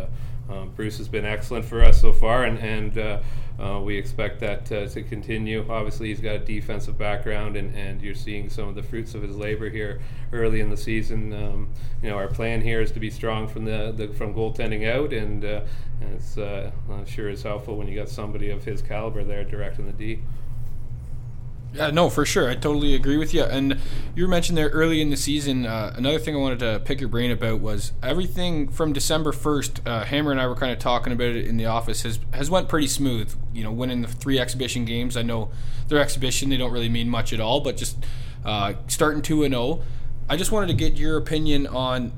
[0.49, 3.19] Um, Bruce has been excellent for us so far, and, and uh,
[3.59, 5.65] uh, we expect that uh, to continue.
[5.69, 9.21] Obviously, he's got a defensive background, and, and you're seeing some of the fruits of
[9.21, 11.33] his labor here early in the season.
[11.33, 11.69] Um,
[12.03, 15.13] you know, our plan here is to be strong from the, the from goaltending out,
[15.13, 15.61] and, uh,
[16.01, 16.71] and it's uh,
[17.05, 20.21] sure is helpful when you got somebody of his caliber there directing the D.
[21.75, 22.49] Yeah, no, for sure.
[22.49, 23.43] I totally agree with you.
[23.43, 23.77] And
[24.15, 25.65] you mentioned there early in the season.
[25.65, 29.81] Uh, another thing I wanted to pick your brain about was everything from December first.
[29.85, 32.03] Uh, Hammer and I were kind of talking about it in the office.
[32.03, 33.35] has has went pretty smooth.
[33.53, 35.17] You know, winning the three exhibition games.
[35.17, 35.51] I know
[35.89, 37.97] their exhibition they don't really mean much at all, but just
[38.45, 39.63] uh, starting two and zero.
[39.63, 39.83] Oh.
[40.29, 42.13] I just wanted to get your opinion on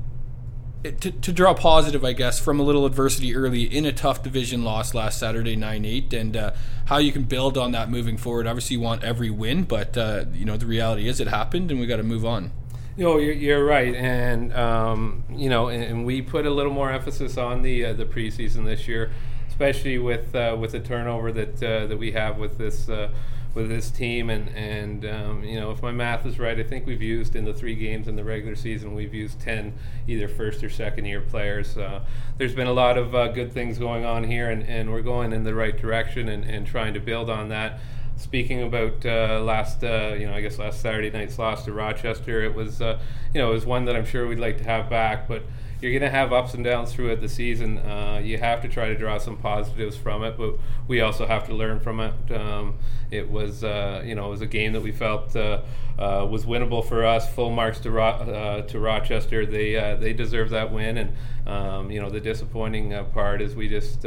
[0.84, 4.62] to, to draw positive, I guess, from a little adversity early in a tough division
[4.62, 6.52] loss last Saturday, nine eight, and uh,
[6.86, 8.46] how you can build on that moving forward.
[8.46, 11.80] Obviously, you want every win, but uh, you know the reality is it happened, and
[11.80, 12.52] we got to move on.
[12.96, 16.72] You know, you're, you're right, and um, you know, and, and, we put a little
[16.72, 19.10] more emphasis on the uh, the preseason this year,
[19.48, 23.10] especially with uh, with the turnover that uh, that we have with this uh,
[23.54, 26.86] with this team, and and um, you know if my math is right, I think
[26.86, 29.74] we've used in the three games in the regular season, we've used ten
[30.06, 31.76] either first or second year players.
[31.76, 32.04] Uh,
[32.36, 35.32] there's been a lot of uh, good things going on here, and, and we're going
[35.32, 37.80] in the right direction and, and trying to build on that.
[38.16, 42.42] Speaking about uh, last, uh, you know, I guess last Saturday night's loss to Rochester,
[42.42, 42.98] it was, uh,
[43.32, 45.42] you know, it was one that I'm sure we'd like to have back, but
[45.80, 47.78] you're going to have ups and downs throughout the season.
[47.78, 50.56] Uh, you have to try to draw some positives from it, but
[50.88, 52.14] we also have to learn from it.
[52.32, 52.74] Um,
[53.10, 55.62] it was, uh, you know, it was a game that we felt uh,
[55.98, 57.32] uh was winnable for us.
[57.34, 59.46] Full marks to Ro- uh, to Rochester.
[59.46, 61.12] They uh, they deserve that win, and
[61.46, 64.04] um, you know the disappointing part is we just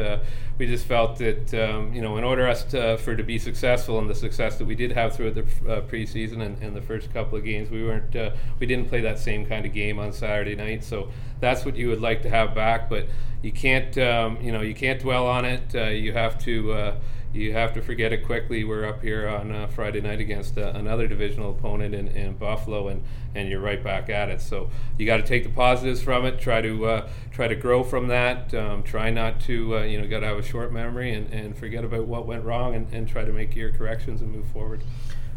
[0.58, 4.00] we just felt that um, you know in order us to, for to be successful
[4.00, 5.44] and the success that we did have throughout the
[5.90, 8.16] preseason and, and, the first couple of games, we weren't
[8.60, 10.84] we didn't play that same kind of game on Saturday night.
[10.84, 11.10] So
[11.40, 13.08] that's what you would like to have back, but
[13.42, 15.74] you can't um, you know you can't dwell on it.
[15.74, 16.96] Uh, you have to uh,
[17.34, 18.64] you have to forget it quickly.
[18.64, 22.90] We're up here on uh, Friday night against uh, another divisional opponent in, in, Buffalo,
[22.90, 24.42] and, and you're right back at it.
[24.42, 26.42] So you got to take the positives from it.
[26.42, 28.54] Try to uh, try to grow from that.
[28.54, 31.58] Um, try not to uh, you know got to have a short memory and, and
[31.58, 34.84] forget about what went wrong, and, and try to make your corrections and move forward.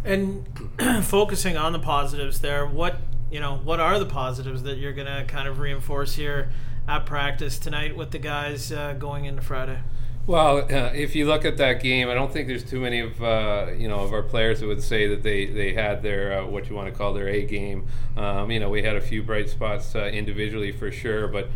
[0.04, 0.46] And
[1.02, 2.96] focusing on the positives there, what
[3.30, 6.50] you know, what are the positives that you're going to kind of reinforce here
[6.88, 9.80] at practice tonight with the guys uh, going into Friday?
[10.26, 13.22] Well, uh, if you look at that game, I don't think there's too many of
[13.22, 16.46] uh, you know of our players that would say that they they had their uh,
[16.46, 17.86] what you want to call their A game.
[18.16, 21.48] Um, you know, we had a few bright spots uh, individually for sure, but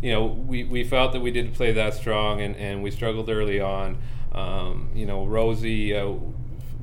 [0.00, 3.28] you know we, we felt that we didn't play that strong and, and we struggled
[3.28, 3.98] early on.
[4.30, 6.14] Um, you know, Rosie uh,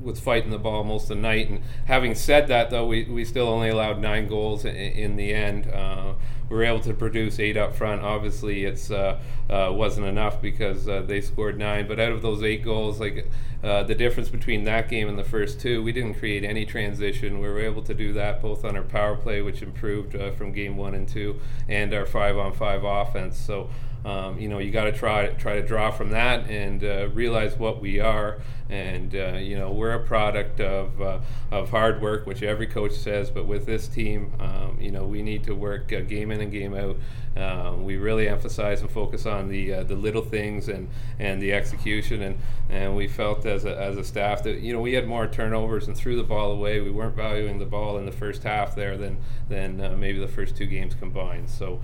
[0.02, 1.48] was fighting the ball most of the night.
[1.50, 5.32] And having said that, though, we, we still only allowed nine goals in, in the
[5.32, 5.70] end.
[5.70, 6.14] Uh,
[6.48, 8.02] we were able to produce eight up front.
[8.02, 11.86] Obviously, it's uh, uh, wasn't enough because uh, they scored nine.
[11.86, 13.30] But out of those eight goals, like
[13.62, 17.38] uh, the difference between that game and the first two, we didn't create any transition.
[17.38, 20.52] We were able to do that both on our power play, which improved uh, from
[20.52, 23.36] game one and two, and our five-on-five offense.
[23.38, 23.70] So.
[24.02, 26.82] Um, you know, you got to try try to draw from that and
[27.14, 28.40] realize what we are.
[28.70, 31.18] And uh, you know, we're a product of uh,
[31.50, 33.28] of hard work, which every coach says.
[33.30, 36.52] But with this team, um, you know, we need to work uh, game in and
[36.52, 36.96] game out.
[37.36, 41.52] Um, we really emphasize and focus on the uh, the little things and, and the
[41.52, 42.22] execution.
[42.22, 45.26] And, and we felt as a, as a staff that you know we had more
[45.26, 46.80] turnovers and threw the ball away.
[46.80, 50.28] We weren't valuing the ball in the first half there than than uh, maybe the
[50.28, 51.50] first two games combined.
[51.50, 51.80] So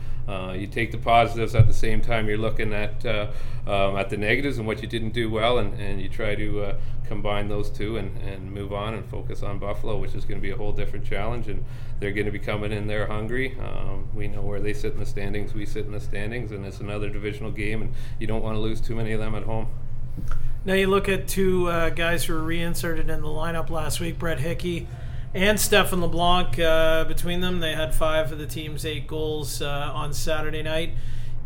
[0.55, 3.29] you take the positives at the same time you're looking at uh,
[3.67, 6.76] um, at the negatives and what you didn't do well, and, and you try to
[7.07, 10.43] combine those two and, and move on and focus on Buffalo, which is going to
[10.43, 11.49] be a whole different challenge.
[11.49, 11.65] And
[12.01, 13.57] they're going to be coming in there hungry.
[13.61, 16.65] Um, we know where they sit in the standings, we sit in the standings, and
[16.67, 19.45] it's another divisional game, and you don't want to lose too many of them at
[19.45, 19.69] home.
[20.65, 24.19] Now you look at two uh, guys who were reinserted in the lineup last week,
[24.19, 24.89] Brett Hickey
[25.33, 26.59] and Stephan Leblanc.
[26.59, 30.93] Uh, between them, they had five of the team's eight goals uh, on Saturday night.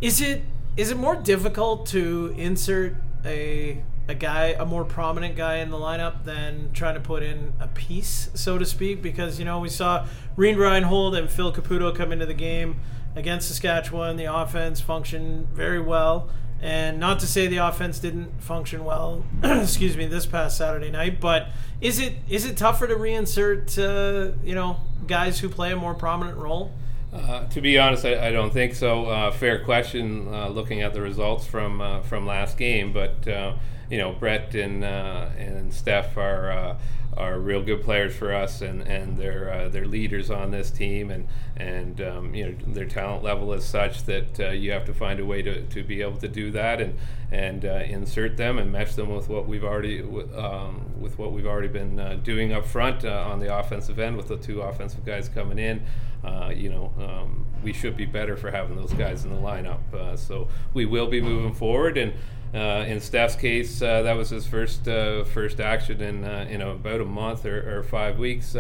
[0.01, 0.43] Is it
[0.77, 5.77] is it more difficult to insert a a guy, a more prominent guy in the
[5.77, 9.01] lineup than trying to put in a piece, so to speak?
[9.01, 12.81] Because you know we saw Reid Reinholdt and Phil Caputo come into the game
[13.15, 14.17] against Saskatchewan.
[14.17, 16.29] The offense functioned very well,
[16.61, 19.25] and not to say the offense didn't function well.
[19.45, 21.47] excuse me, this past Saturday night, but
[21.81, 25.95] is it is it tougher to reinsert uh, you know guys who play a more
[25.95, 26.73] prominent role?
[27.13, 29.07] Uh, to be honest, I, I, don't think so.
[29.07, 32.93] Uh, fair question, uh, looking at the results from uh, from last game.
[32.93, 33.55] But uh,
[33.91, 36.77] you know, Brett and and Steph are
[37.17, 41.27] are real good players for us, and and they're they're leaders on this team, and
[41.57, 45.25] and um, you know their talent level is such that you have to find a
[45.25, 46.97] way to, to be able to do that and
[47.33, 50.03] and insert them and match them with what we've already
[50.35, 54.37] um, with what we've already been doing up front on the offensive end with the
[54.37, 55.85] two offensive guys coming in
[56.25, 59.81] uh, you know, um, we should be better for having those guys in the lineup.
[59.93, 61.97] Uh, so we will be moving forward.
[61.97, 62.13] And
[62.55, 66.61] uh, in Steph's case, uh, that was his first uh, first action in uh, in
[66.61, 68.57] about a month or, or five weeks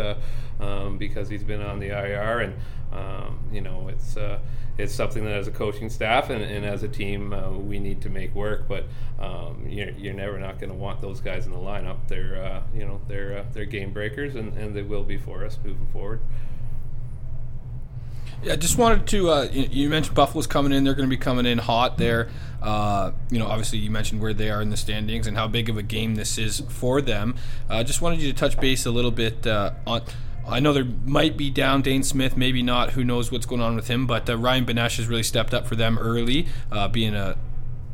[0.60, 2.40] um, because he's been on the IR.
[2.40, 2.54] And
[2.92, 4.16] um, you know, it's
[4.80, 8.00] it's something that as a coaching staff and, and as a team uh, we need
[8.02, 8.66] to make work.
[8.68, 8.84] But
[9.18, 11.98] um, you're, you're never not going to want those guys in the lineup.
[12.08, 15.44] They're uh, you know they're uh, they're game breakers and, and they will be for
[15.44, 16.20] us moving forward.
[18.42, 19.30] Yeah, I just wanted to.
[19.30, 22.30] Uh, you, mentioned Buffalo's coming in; they're going to be coming in hot there.
[22.62, 25.68] Uh, you know, obviously, you mentioned where they are in the standings and how big
[25.68, 27.34] of a game this is for them.
[27.68, 30.02] I uh, just wanted you to touch base a little bit uh, on.
[30.46, 32.92] I know there might be down Dhane Smith, maybe not.
[32.92, 34.06] Who knows what's going on with him?
[34.06, 37.38] But uh, Ryan Benesch has really stepped up for them early, uh, being a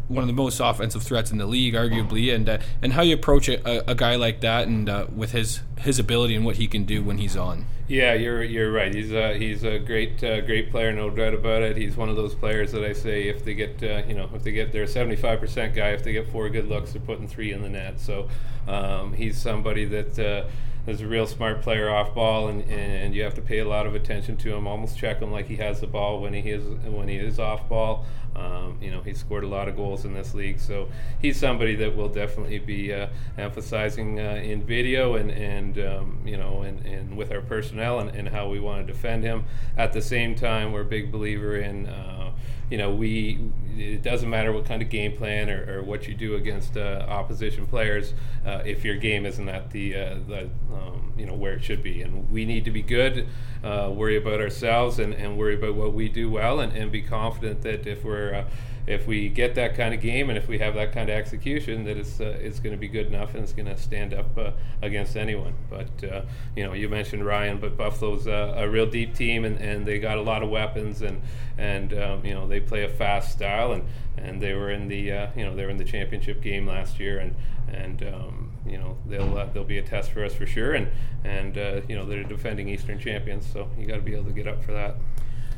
[0.09, 3.15] one of the most offensive threats in the league, arguably, and uh, and how you
[3.15, 6.67] approach a, a guy like that, and uh, with his his ability and what he
[6.67, 7.67] can do when he's on.
[7.89, 8.93] Yeah, you're you're right.
[8.93, 11.77] He's a he's a great uh, great player, no doubt about it.
[11.77, 14.43] He's one of those players that I say if they get uh, you know if
[14.43, 17.53] they get their 75 percent guy, if they get four good looks, they're putting three
[17.53, 18.01] in the net.
[18.01, 18.29] So
[18.67, 20.49] um, he's somebody that uh,
[20.87, 23.87] is a real smart player off ball, and, and you have to pay a lot
[23.87, 24.67] of attention to him.
[24.67, 27.69] Almost check him like he has the ball when he is when he is off
[27.69, 28.05] ball.
[28.37, 30.89] Um, you know, he's scored a lot of goals in this league, so
[31.23, 36.37] he's somebody that we'll definitely be uh, emphasizing uh, in video and and um, you
[36.37, 39.45] know and, and with our personnel and, and how we want to defend him.
[39.77, 41.87] At the same time, we're a big believer in.
[41.87, 42.33] Uh,
[42.71, 43.39] you know, we
[43.79, 47.05] it doesn't matter what kind of game plan or, or what you do against uh,
[47.09, 51.55] opposition players uh, if your game isn't at the, uh, the um, you know where
[51.55, 52.03] it should be.
[52.03, 53.29] And we need to be good
[53.63, 57.03] uh, worry about ourselves and, and worry about what we do well and, and be
[57.03, 58.45] confident that if we're uh,
[58.87, 61.85] if we get that kind of game and if we have that kind of execution,
[61.85, 64.37] that it's uh, it's going to be good enough and it's going to stand up
[64.39, 65.55] uh, against anyone.
[65.69, 66.23] But uh,
[66.55, 70.19] you know, you mentioned Ryan, but Buffalo's a real deep team and, and they got
[70.19, 71.21] a lot of weapons and
[71.59, 73.85] and um, you know they play a fast style and,
[74.17, 77.01] and they were in the uh, you know they were in the championship game last
[77.01, 77.35] year and
[77.69, 80.89] and um, you know they'll uh, they'll be a test for us for sure and
[81.25, 84.33] and uh, you know they're defending Eastern champions, so you got to be able to
[84.33, 84.97] get up for that.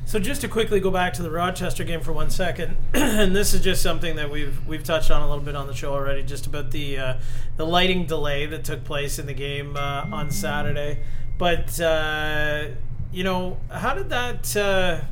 [0.09, 3.53] So just to quickly go back to the Rochester game for one second, and this
[3.53, 6.23] is just something that we've we've touched on a little bit on the show already,
[6.23, 7.15] just about the uh,
[7.59, 11.03] the lighting delay that took place in the game uh, on Saturday.
[11.37, 12.69] But uh,
[13.13, 15.03] you know, how did that uh,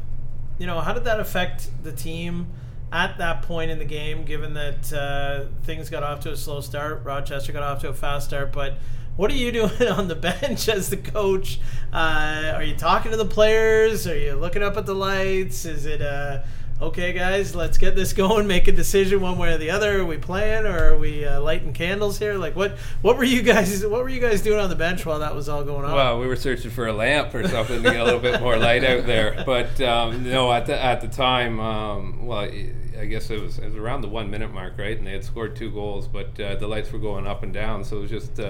[0.56, 2.46] you know how did that affect the team
[2.90, 4.24] at that point in the game?
[4.24, 7.92] Given that uh, things got off to a slow start, Rochester got off to a
[7.92, 8.78] fast start, but
[9.16, 11.58] what are you doing on the bench as the coach?
[11.92, 14.06] Uh, are you talking to the players?
[14.06, 15.64] Are you looking up at the lights?
[15.64, 16.42] Is it uh,
[16.80, 17.54] okay, guys?
[17.54, 18.46] Let's get this going.
[18.46, 20.00] Make a decision one way or the other.
[20.00, 22.34] Are we playing or are we uh, lighting candles here?
[22.34, 22.76] Like what?
[23.00, 23.86] What were you guys?
[23.86, 25.92] What were you guys doing on the bench while that was all going on?
[25.92, 28.56] Well, we were searching for a lamp or something to get a little bit more
[28.56, 29.26] light out there.
[29.46, 32.48] But um, no, at the at the time, um, well.
[32.98, 34.96] I guess it was, it was around the one minute mark, right?
[34.96, 37.84] And they had scored two goals, but uh, the lights were going up and down,
[37.84, 38.40] so it was just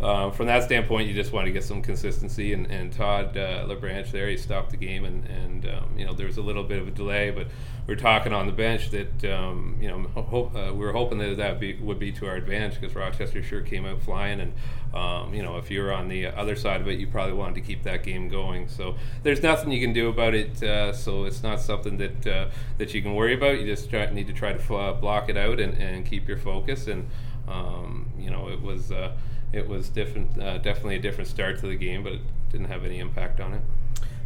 [0.00, 2.52] uh, from that standpoint, you just want to get some consistency.
[2.52, 6.12] And, and Todd uh, LaBranche there, he stopped the game, and, and um, you know
[6.12, 7.46] there was a little bit of a delay, but
[7.86, 11.18] we are talking on the bench that um, you know hope, uh, we were hoping
[11.18, 14.52] that that be, would be to our advantage because Rochester sure came out flying, and
[14.94, 17.60] um, you know if you're on the other side of it, you probably wanted to
[17.62, 18.68] keep that game going.
[18.68, 20.62] So there's nothing you can do about it.
[20.62, 23.60] Uh, so it's not something that uh, that you can worry about.
[23.60, 26.86] You just try, need to try to block it out and, and keep your focus.
[26.86, 27.08] And
[27.48, 29.12] um, you know it was uh,
[29.56, 32.84] it was different, uh, definitely a different start to the game, but it didn't have
[32.84, 33.62] any impact on it.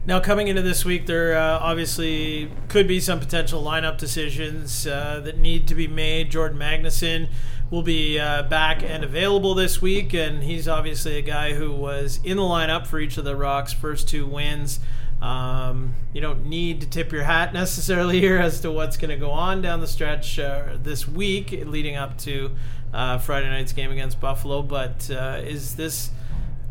[0.07, 5.21] Now, coming into this week, there uh, obviously could be some potential lineup decisions uh,
[5.25, 6.31] that need to be made.
[6.31, 7.29] Jordan Magnuson
[7.71, 12.19] will be uh, back and available this week, and he's obviously a guy who was
[12.25, 14.81] in the lineup for each of the Rocks' first two wins.
[15.21, 19.17] Um, you don't need to tip your hat necessarily here as to what's going to
[19.17, 22.53] go on down the stretch uh, this week leading up to
[22.93, 24.63] uh, Friday night's game against Buffalo.
[24.63, 26.11] But uh, is this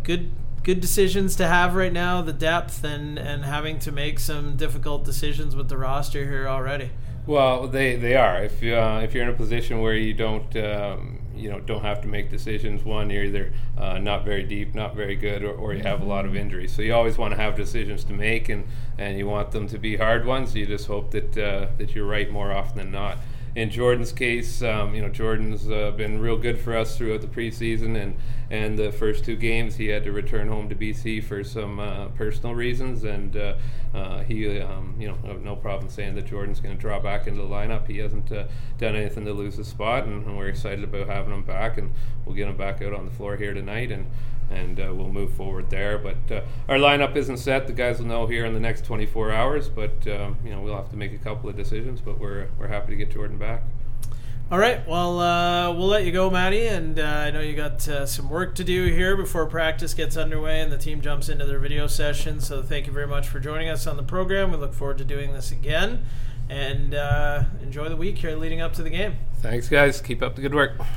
[0.03, 0.31] good?
[0.61, 5.05] Good decisions to have right now, the depth and, and having to make some difficult
[5.05, 6.91] decisions with the roster here already.
[7.25, 8.43] Well, they, they are.
[8.43, 12.01] If uh, if you're in a position where you don't um, you know don't have
[12.01, 15.73] to make decisions, one you're either uh, not very deep, not very good, or, or
[15.73, 16.73] you have a lot of injuries.
[16.75, 18.65] So you always want to have decisions to make, and,
[18.97, 20.55] and you want them to be hard ones.
[20.55, 23.17] You just hope that uh, that you're right more often than not
[23.59, 27.27] in Jordan's case, um, you know, Jordan's uh, been real good for us throughout the
[27.27, 28.15] preseason, and
[28.49, 32.07] and the first two games he had to return home to BC for some uh,
[32.09, 33.55] personal reasons, and uh,
[33.93, 37.41] uh, he, um, you know, no problem saying that Jordan's going to draw back into
[37.41, 37.85] the lineup.
[37.85, 38.45] He hasn't uh,
[38.77, 41.91] done anything to lose his spot, and, and, we're excited about having him back, and
[42.25, 44.07] we'll get him back out on the floor here tonight, and
[44.49, 45.97] and uh, we'll move forward there.
[45.97, 47.67] But uh, our lineup isn't set.
[47.67, 49.69] The guys will know here in the next 24 hours.
[49.69, 52.01] But um, you know we'll have to make a couple of decisions.
[52.01, 53.63] But we're we're happy to get Jordan back.
[54.51, 54.85] All right.
[54.87, 56.65] Well, uh, we'll let you go, Maddie.
[56.65, 60.17] And uh, I know you got uh, some work to do here before practice gets
[60.17, 62.41] underway and the team jumps into their video session.
[62.41, 64.49] So thank you very much for joining us on the program.
[64.49, 66.03] We look forward to doing this again.
[66.49, 69.13] And uh, enjoy the week here leading up to the game.
[69.41, 70.01] Thanks, guys.
[70.01, 70.73] Keep up the good work.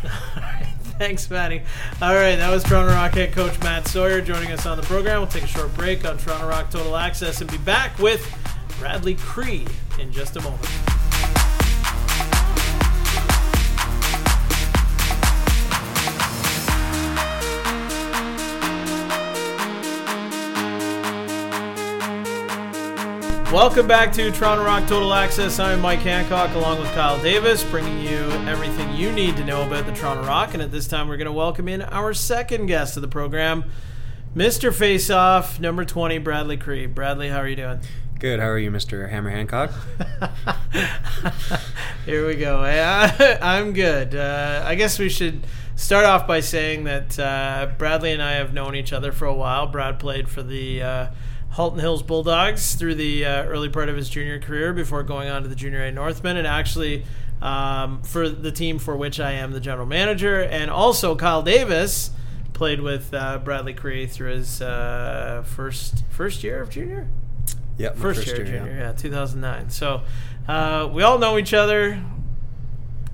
[0.98, 1.62] Thanks, Matty.
[2.00, 5.20] All right, that was Toronto Rock head coach Matt Sawyer joining us on the program.
[5.20, 8.24] We'll take a short break on Toronto Rock Total Access and be back with
[8.78, 9.66] Bradley Kri
[9.98, 10.68] in just a moment.
[23.52, 25.58] Welcome back to Toronto Rock Total Access.
[25.58, 28.16] I'm Mike Hancock along with Kyle Davis, bringing you
[28.48, 30.54] everything you need to know about the Toronto Rock.
[30.54, 33.64] And at this time, we're going to welcome in our second guest of the program,
[34.34, 34.72] Mr.
[34.72, 36.86] Faceoff, number 20, Bradley Kri.
[36.86, 37.80] Bradley, how are you doing?
[38.18, 38.40] Good.
[38.40, 39.10] How are you, Mr.
[39.10, 39.70] Hammer Hancock?
[42.06, 42.62] Here we go.
[42.62, 44.14] I, I'm good.
[44.14, 48.54] Uh, I guess we should start off by saying that uh, Bradley and I have
[48.54, 49.66] known each other for a while.
[49.66, 51.06] Brad played for the uh,
[51.52, 55.42] Halton Hills Bulldogs through the uh, early part of his junior career before going on
[55.42, 57.04] to the Junior A Northmen, and actually
[57.42, 60.40] um, for the team for which I am the general manager.
[60.40, 62.10] And also, Kyle Davis
[62.54, 67.08] played with uh, Bradley Kri through his uh, first first year of junior.
[67.76, 68.86] Yep, my First, year, year, junior, yeah.
[68.88, 69.70] yeah, 2009.
[69.70, 70.02] So
[70.48, 72.02] uh, we all know each other.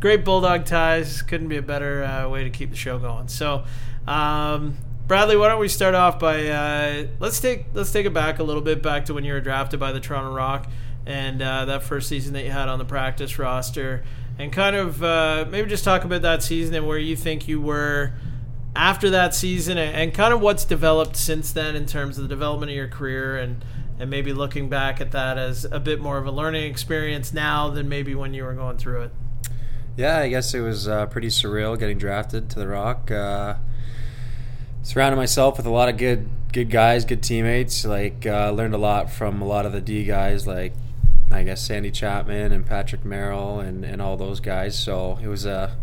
[0.00, 1.22] Great bulldog ties.
[1.22, 3.26] Couldn't be a better uh, way to keep the show going.
[3.28, 3.64] So,
[4.06, 4.76] um,
[5.08, 8.42] Bradley, why don't we start off by uh, let's take let's take it back a
[8.42, 10.68] little bit back to when you were drafted by the Toronto Rock
[11.06, 14.04] and uh, that first season that you had on the practice roster,
[14.38, 17.58] and kind of uh, maybe just talk about that season and where you think you
[17.58, 18.12] were
[18.76, 22.28] after that season and, and kind of what's developed since then in terms of the
[22.28, 23.64] development of your career and
[23.98, 27.70] and maybe looking back at that as a bit more of a learning experience now
[27.70, 29.10] than maybe when you were going through it.
[29.96, 33.10] Yeah, I guess it was uh, pretty surreal getting drafted to the Rock.
[33.10, 33.54] Uh,
[34.88, 37.84] surrounded myself with a lot of good good guys, good teammates.
[37.84, 40.72] Like uh, learned a lot from a lot of the D guys, like
[41.30, 44.78] I guess Sandy Chapman and Patrick Merrill and, and all those guys.
[44.78, 45.76] So it was a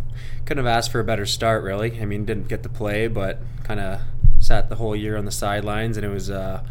[0.46, 2.02] couldn't have asked for a better start, really.
[2.02, 4.02] I mean, didn't get to play, but kind of
[4.40, 6.66] sat the whole year on the sidelines, and it was a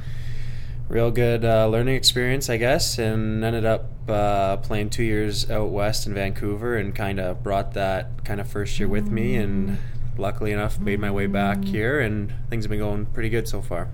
[0.88, 2.98] real good uh, learning experience, I guess.
[2.98, 7.74] And ended up uh, playing two years out west in Vancouver, and kind of brought
[7.74, 9.36] that kind of first year with me.
[9.36, 9.78] And
[10.18, 13.62] luckily enough, made my way back here, and things have been going pretty good so
[13.62, 13.88] far.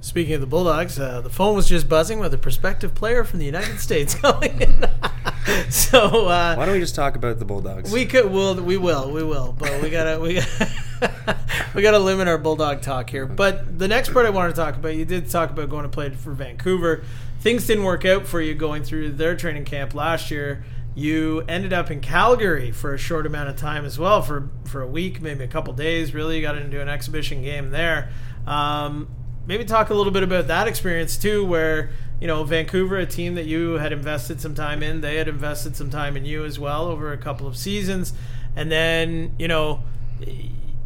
[0.00, 3.40] Speaking of the Bulldogs, uh, the phone was just buzzing with a prospective player from
[3.40, 4.88] the United States calling in.
[5.68, 7.90] so uh, Why don't we just talk about the Bulldogs?
[7.90, 10.34] we could, will, we will, we will, but we gotta, we
[11.74, 13.26] we gotta limit our Bulldog talk here.
[13.26, 15.88] But the next part I want to talk about, you did talk about going to
[15.88, 17.02] play for Vancouver.
[17.40, 20.64] Things didn't work out for you going through their training camp last year.
[20.96, 24.80] You ended up in Calgary for a short amount of time as well, for for
[24.80, 26.14] a week, maybe a couple days.
[26.14, 28.08] Really, you got into an exhibition game there.
[28.46, 29.06] Um,
[29.46, 33.34] maybe talk a little bit about that experience too, where you know Vancouver, a team
[33.34, 36.58] that you had invested some time in, they had invested some time in you as
[36.58, 38.14] well over a couple of seasons,
[38.56, 39.82] and then you know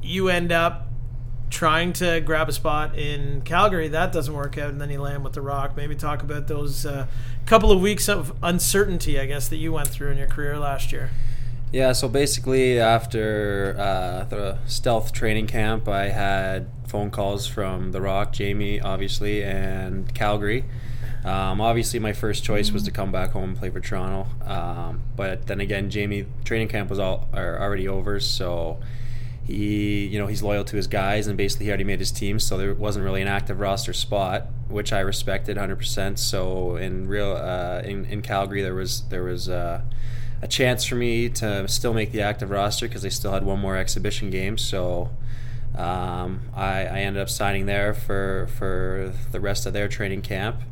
[0.02, 0.88] you end up
[1.50, 3.88] trying to grab a spot in Calgary.
[3.88, 5.76] That doesn't work out, and then you land with the Rock.
[5.76, 7.06] Maybe talk about those uh,
[7.44, 10.92] couple of weeks of uncertainty, I guess, that you went through in your career last
[10.92, 11.10] year.
[11.72, 18.00] Yeah, so basically, after uh, the stealth training camp, I had phone calls from The
[18.00, 20.64] Rock, Jamie, obviously, and Calgary.
[21.24, 24.26] Um, obviously, my first choice was to come back home and play for Toronto.
[24.44, 28.80] Um, but then again, Jamie training camp was all already over, so
[29.44, 32.38] he, you know, he's loyal to his guys, and basically he already made his team,
[32.38, 36.18] so there wasn't really an active roster spot, which I respected 100%.
[36.18, 39.48] So in real, uh, in in Calgary, there was there was.
[39.48, 39.82] Uh,
[40.42, 43.60] a chance for me to still make the active roster because they still had one
[43.60, 44.56] more exhibition game.
[44.56, 45.10] So
[45.76, 50.62] um, I, I ended up signing there for for the rest of their training camp,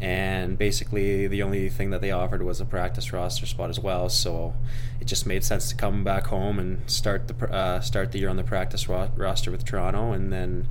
[0.00, 4.08] and basically the only thing that they offered was a practice roster spot as well.
[4.08, 4.54] So
[5.00, 8.28] it just made sense to come back home and start the uh, start the year
[8.28, 10.68] on the practice ro- roster with Toronto, and then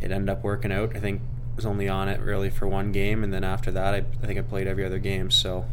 [0.00, 0.96] it ended up working out.
[0.96, 1.20] I think
[1.52, 4.26] I was only on it really for one game, and then after that, I, I
[4.26, 5.30] think I played every other game.
[5.30, 5.66] So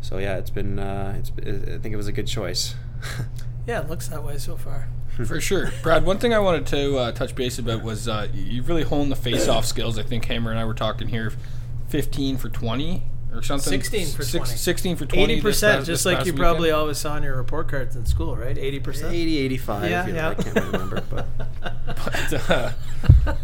[0.00, 2.74] so yeah, it's been uh, it's I think it was a good choice.
[3.64, 4.88] Yeah, it looks that way so far.
[5.24, 6.04] For sure, Brad.
[6.04, 9.16] One thing I wanted to uh, touch base about was uh, you've really honed the
[9.16, 9.98] face-off skills.
[9.98, 11.32] I think Hammer and I were talking here,
[11.92, 13.02] fifteen for twenty
[13.34, 13.70] or something.
[13.70, 14.46] 16 for 20.
[14.56, 15.22] Sixteen for twenty.
[15.24, 16.44] Eighty this percent, past- just this like past you weekend.
[16.44, 18.56] probably always saw on your report cards in school, right?
[18.58, 19.14] Eighty percent.
[19.14, 19.90] 80, 85.
[19.90, 20.28] Yeah, I, yeah.
[20.28, 20.40] like.
[20.40, 21.26] I can't remember, but
[21.86, 22.72] But, uh,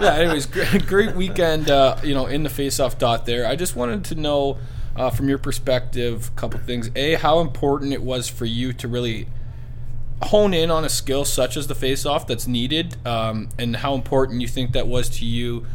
[0.00, 0.14] yeah.
[0.14, 1.70] Anyways, great, great weekend.
[1.70, 3.46] Uh, you know, in the face-off dot there.
[3.46, 4.58] I just wanted to know
[4.96, 6.90] uh, from your perspective, a couple things.
[6.96, 9.28] A, how important it was for you to really
[10.22, 14.40] hone in on a skill such as the face-off that's needed, um, and how important
[14.40, 15.66] you think that was to you.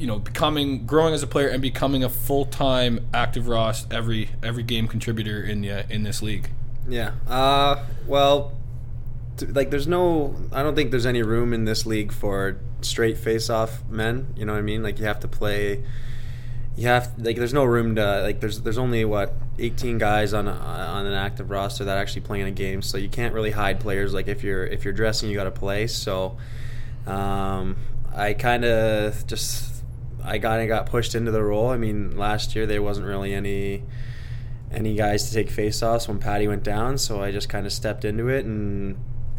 [0.00, 4.62] You know, becoming, growing as a player, and becoming a full-time active Ross every every
[4.62, 6.50] game contributor in the in this league.
[6.88, 7.12] Yeah.
[7.28, 8.52] Uh, well,
[9.48, 10.34] like there's no.
[10.52, 14.34] I don't think there's any room in this league for straight face-off men.
[14.36, 14.82] You know what I mean?
[14.82, 15.84] Like you have to play.
[16.76, 20.48] You have like there's no room to like there's there's only what 18 guys on
[20.48, 23.50] a, on an active roster that actually play in a game, so you can't really
[23.50, 24.14] hide players.
[24.14, 25.86] Like if you're if you're dressing, you got to play.
[25.86, 26.38] So,
[27.06, 27.76] um,
[28.14, 29.79] I kind of just
[30.24, 31.68] I kind of got pushed into the role.
[31.70, 33.84] I mean, last year there wasn't really any
[34.72, 38.04] any guys to take face-offs when Patty went down, so I just kind of stepped
[38.04, 38.96] into it, and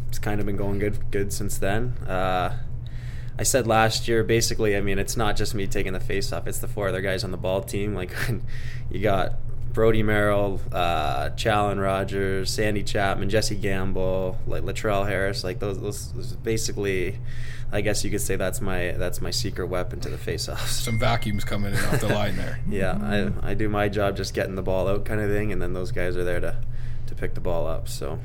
[0.10, 1.94] it's kind of been going good good since then.
[2.08, 2.58] Uh,
[3.40, 6.60] I said last year, basically, I mean, it's not just me taking the face-off; it's
[6.60, 7.96] the four other guys on the ball team.
[7.96, 8.12] Like,
[8.92, 9.36] you got
[9.74, 16.12] Brodie Merrill, uh, Challen Rogers, Sandy Chapman, Jesse Gamble, like Latrell Harris, like those, those,
[16.14, 17.18] those basically,
[17.72, 20.68] I guess you could say that's my that's my secret weapon to the faceoffs.
[20.68, 22.60] Some vacuums coming in off the line there.
[22.70, 25.62] Yeah, I, I do my job just getting the ball out kind of thing, and
[25.62, 26.58] then those guys are there to,
[27.08, 27.88] to pick the ball up.
[27.88, 28.20] So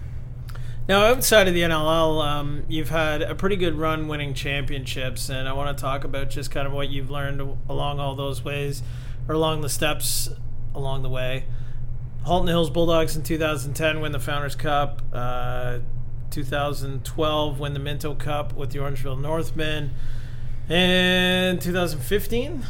[0.88, 5.48] Now, outside of the NLL, um, you've had a pretty good run winning championships, and
[5.48, 8.82] I want to talk about just kind of what you've learned along all those ways,
[9.28, 10.28] or along the steps
[10.76, 11.44] along the way.
[12.24, 15.02] Halton Hills Bulldogs in 2010 win the Founders Cup.
[15.12, 15.78] Uh,
[16.30, 19.92] 2012 win the Minto Cup with the Orangeville Northmen.
[20.68, 22.64] And 2015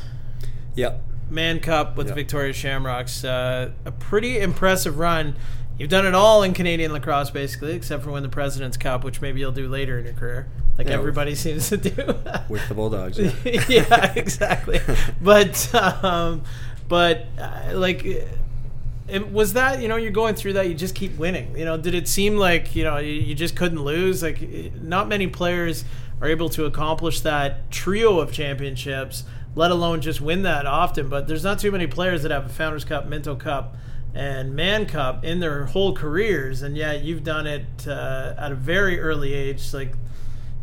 [0.74, 3.24] yep, Mann Cup with the Victoria Shamrocks.
[3.24, 5.34] Uh, a pretty impressive run.
[5.78, 9.20] You've done it all in Canadian lacrosse, basically, except for win the President's Cup, which
[9.20, 10.48] maybe you'll do later in your career,
[10.78, 12.14] like Yeah, everybody seems to do.
[12.48, 13.18] with the Bulldogs.
[13.18, 13.32] Yeah.
[13.68, 14.80] yeah, exactly.
[15.20, 16.42] But um,
[16.88, 21.16] but uh, like, it, was that you know you're going through that you just keep
[21.16, 21.56] winning?
[21.56, 24.22] You know, did it seem like you know you, you just couldn't lose?
[24.22, 24.40] Like,
[24.74, 25.84] not many players
[26.20, 29.24] are able to accomplish that trio of championships,
[29.54, 31.08] let alone just win that often.
[31.08, 33.76] But there's not too many players that have a Founders Cup, Minto Cup.
[34.14, 38.54] And Mann Cup in their whole careers, and yet you've done it uh, at a
[38.54, 39.74] very early age.
[39.74, 39.92] Like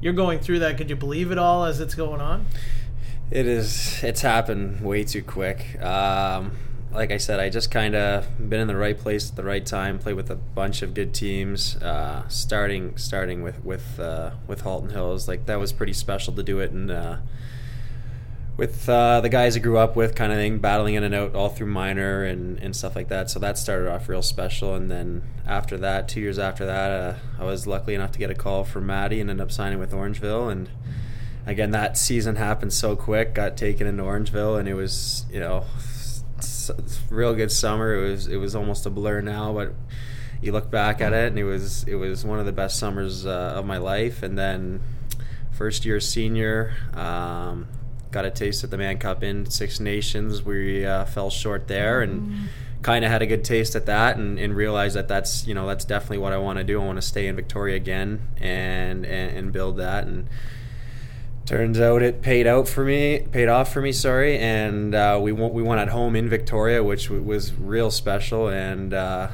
[0.02, 0.78] you're going through that.
[0.78, 2.48] Could you believe it all as it's going on?
[3.34, 4.04] It is.
[4.04, 5.82] It's happened way too quick.
[5.82, 6.56] Um,
[6.92, 9.66] like I said, I just kind of been in the right place at the right
[9.66, 9.98] time.
[9.98, 11.76] Played with a bunch of good teams.
[11.78, 16.44] Uh, starting starting with with uh, with Halton Hills, like that was pretty special to
[16.44, 16.92] do it and.
[16.92, 17.18] Uh,
[18.56, 21.34] with uh, the guys I grew up with, kind of thing, battling in and out
[21.34, 23.32] all through minor and, and stuff like that.
[23.32, 24.76] So that started off real special.
[24.76, 28.30] And then after that, two years after that, uh, I was lucky enough to get
[28.30, 30.52] a call from Maddie and end up signing with Orangeville.
[30.52, 30.70] And
[31.46, 33.34] again, that season happened so quick.
[33.34, 35.66] Got taken into Orangeville, and it was you know,
[37.10, 37.96] real good summer.
[37.96, 39.74] It was it was almost a blur now, but
[40.42, 43.26] you look back at it, and it was it was one of the best summers
[43.26, 44.24] uh, of my life.
[44.24, 44.82] And then
[45.54, 46.74] first year senior.
[46.94, 47.68] Um,
[48.12, 50.44] got a taste at the Mann Cup in Six Nations.
[50.44, 52.50] We uh, fell short there, and
[52.82, 55.68] kind of had a good taste at that, and, and realized that that's you know
[55.68, 56.82] that's definitely what I want to do.
[56.82, 60.06] I want to stay in Victoria again and, and and build that.
[60.06, 60.28] And
[61.46, 63.92] turns out it paid out for me, paid off for me.
[63.92, 67.92] Sorry, and uh, we won, we won at home in Victoria, which w- was real
[67.92, 69.30] special, and uh,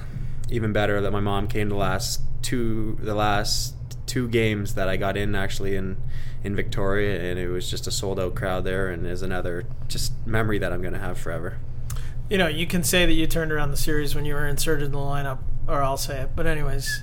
[0.50, 4.98] even better that my mom came the last two the last two games that I
[4.98, 5.98] got in actually in
[6.44, 10.14] in Victoria, and it was just a sold out crowd there, and is another just
[10.26, 11.58] memory that I'm going to have forever.
[12.30, 14.86] You know, you can say that you turned around the series when you were inserted
[14.86, 16.30] in the lineup, or I'll say it.
[16.36, 17.02] But anyways,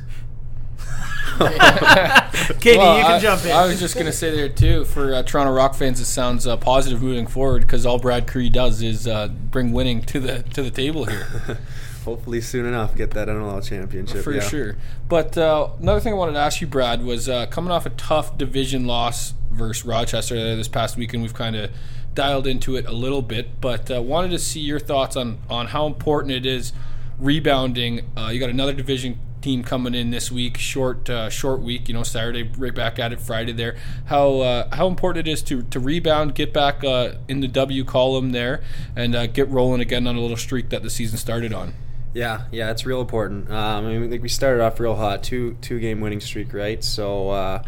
[2.61, 3.51] Katie, Well, you can I, jump in.
[3.51, 6.57] I was just gonna say there too for uh, Toronto Rock fans, it sounds uh,
[6.57, 10.63] positive moving forward because all Brad Kri does is uh, bring winning to the to
[10.63, 11.27] the table here.
[12.05, 14.41] Hopefully, soon enough, get that NLL championship for yeah.
[14.41, 14.77] sure.
[15.09, 17.91] But uh, another thing I wanted to ask you, Brad, was uh, coming off a
[17.91, 21.23] tough division loss versus Rochester this past weekend.
[21.25, 21.71] We've kind of
[22.15, 25.67] dialed into it a little bit, but uh, wanted to see your thoughts on on
[25.67, 26.73] how important it is
[27.19, 28.09] rebounding.
[28.17, 31.87] Uh, you got another division team coming in this week, short uh, short week.
[31.87, 33.77] You know, Saturday right back at it, Friday there.
[34.07, 37.85] How uh, how important it is to to rebound, get back uh, in the W
[37.85, 38.65] column there,
[38.97, 41.75] and uh, get rolling again on a little streak that the season started on.
[42.13, 43.49] Yeah, yeah, it's real important.
[43.49, 46.83] Um, I mean, like we started off real hot, two two game winning streak, right?
[46.83, 47.63] So uh,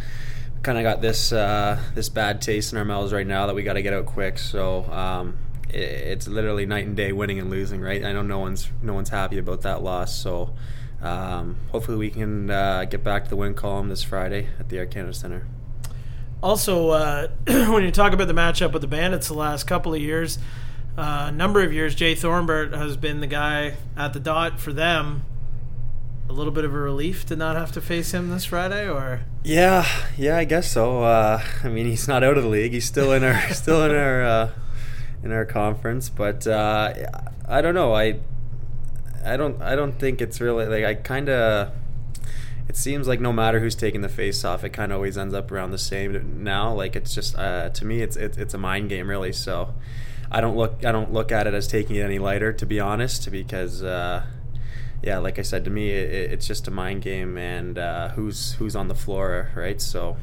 [0.63, 3.63] kind of got this uh, this bad taste in our mouths right now that we
[3.63, 4.39] got to get out quick.
[4.41, 8.05] So um, it, it's literally night and day, winning and losing, right?
[8.05, 10.19] I know no one's no one's happy about that loss.
[10.19, 10.55] So
[11.03, 14.79] um, hopefully we can uh, get back to the win column this Friday at the
[14.79, 15.47] Air Canada Center.
[16.43, 20.01] Also, uh, when you talk about the matchup with the Bandits the last couple of
[20.01, 20.39] years,
[20.97, 24.73] a uh, number of years, Jay Thorimbert has been the guy at the dot for
[24.73, 25.25] them.
[26.29, 29.23] A little bit of a relief to not have to face him this Friday, or
[29.45, 29.87] Yeah,
[30.17, 31.03] yeah, I guess so.
[31.03, 33.93] Uh, I mean, he's not out of the league; he's still in our still in
[33.93, 34.51] our uh,
[35.23, 36.11] in our conference.
[36.11, 36.93] But uh,
[37.47, 37.95] I don't know.
[37.95, 38.19] I
[39.25, 41.73] I don't I don't think it's really like I kind of.
[42.69, 45.33] It seems like no matter who's taking the face off, it kind of always ends
[45.33, 46.75] up around the same now.
[46.75, 49.33] Like it's just uh, to me, it's, it's it's a mind game really.
[49.33, 49.75] So
[50.31, 52.81] I don't look I don't look at it as taking it any lighter, to be
[52.81, 53.83] honest, because.
[53.83, 54.25] Uh,
[55.03, 58.55] yeah, like I said, to me, it, it's just a mind game, and uh, who's
[58.55, 59.81] who's on the floor, right?
[59.81, 60.17] So,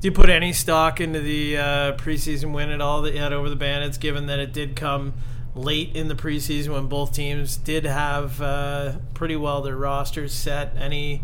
[0.00, 3.32] do you put any stock into the uh, preseason win at all that you had
[3.32, 3.96] over the Bandits?
[3.96, 5.14] Given that it did come
[5.54, 10.74] late in the preseason when both teams did have uh, pretty well their rosters set.
[10.76, 11.22] Any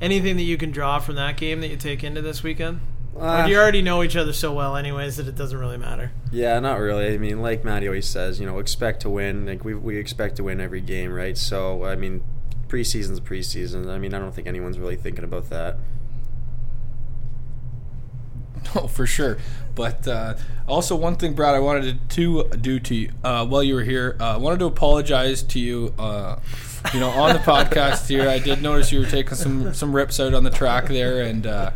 [0.00, 2.80] anything that you can draw from that game that you take into this weekend?
[3.18, 6.12] Uh, you already know each other so well, anyways, that it doesn't really matter?
[6.30, 7.12] Yeah, not really.
[7.12, 9.44] I mean, like Matty always says, you know, expect to win.
[9.46, 11.36] Like we we expect to win every game, right?
[11.36, 12.22] So I mean,
[12.68, 13.90] preseason's preseason.
[13.90, 15.76] I mean, I don't think anyone's really thinking about that.
[18.74, 19.38] No, for sure.
[19.74, 20.34] But uh,
[20.68, 24.16] also, one thing, Brad, I wanted to do to you uh, while you were here,
[24.20, 25.94] uh, I wanted to apologize to you.
[25.98, 26.38] Uh,
[26.92, 30.20] you know, on the podcast here, I did notice you were taking some some rips
[30.20, 31.70] out on the track there, and uh,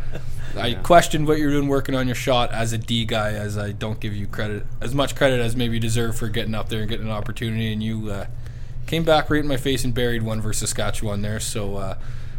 [0.55, 3.57] I questioned what you were doing working on your shot as a D guy, as
[3.57, 6.69] I don't give you credit as much credit as maybe you deserve for getting up
[6.69, 8.25] there and getting an opportunity, and you uh,
[8.85, 11.39] came back right in my face and buried one versus Saskatchewan there.
[11.39, 11.97] So.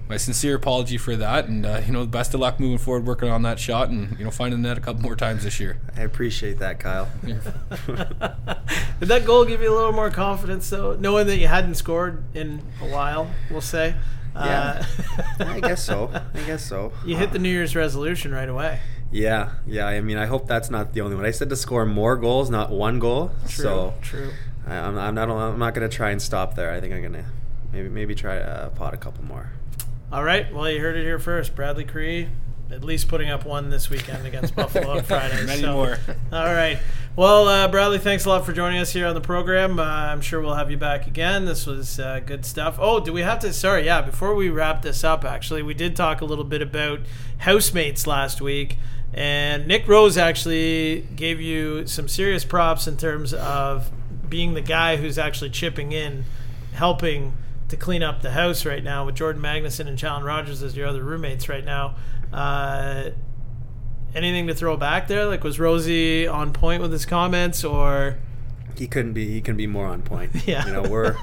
[0.09, 3.06] Uh, my sincere apology for that, and uh, you know, best of luck moving forward,
[3.06, 5.78] working on that shot, and you know, finding that a couple more times this year.
[5.96, 7.09] I appreciate that, Kyle.
[7.22, 12.22] Did that goal give you a little more confidence, though, knowing that you hadn't scored
[12.34, 13.30] in a while?
[13.50, 13.94] We'll say.
[14.34, 14.84] Yeah.
[15.40, 16.11] Uh, I guess so.
[16.34, 16.92] I guess so.
[17.04, 18.80] you hit the New Year's resolution right away.
[19.11, 19.86] Yeah, yeah.
[19.86, 21.24] I mean, I hope that's not the only one.
[21.24, 23.32] I said to score more goals, not one goal.
[23.48, 23.64] True.
[23.64, 24.30] So true.
[24.66, 25.30] I, I'm, I'm not.
[25.30, 26.70] I'm not going to try and stop there.
[26.70, 27.24] I think I'm going to
[27.72, 29.50] maybe maybe try to uh, pot a couple more.
[30.12, 30.52] All right.
[30.52, 31.54] Well, you heard it here first.
[31.54, 32.28] Bradley Kri,
[32.70, 35.44] at least putting up one this weekend against Buffalo on Friday.
[35.44, 35.98] Many so- more.
[36.32, 36.78] All right.
[37.14, 39.78] Well, uh, Bradley, thanks a lot for joining us here on the program.
[39.80, 41.44] Uh, I'm sure we'll have you back again.
[41.46, 42.76] This was uh, good stuff.
[42.80, 43.52] Oh, do we have to?
[43.52, 44.02] Sorry, yeah.
[44.02, 47.00] Before we wrap this up, actually, we did talk a little bit about
[47.38, 48.78] housemates last week,
[49.12, 53.90] and Nick Rose actually gave you some serious props in terms of
[54.30, 56.24] being the guy who's actually chipping in,
[56.74, 57.32] helping
[57.68, 60.86] to clean up the house right now with Jordan Magnuson and Challen Rogers as your
[60.86, 61.96] other roommates right now.
[62.32, 63.10] Uh,
[64.14, 65.26] anything to throw back there?
[65.26, 68.18] Like, was Rosie on point with his comments, or
[68.76, 69.28] He couldn't be.
[69.30, 70.30] He can be more on point.
[70.46, 70.66] Yeah.
[70.66, 71.16] You know, we're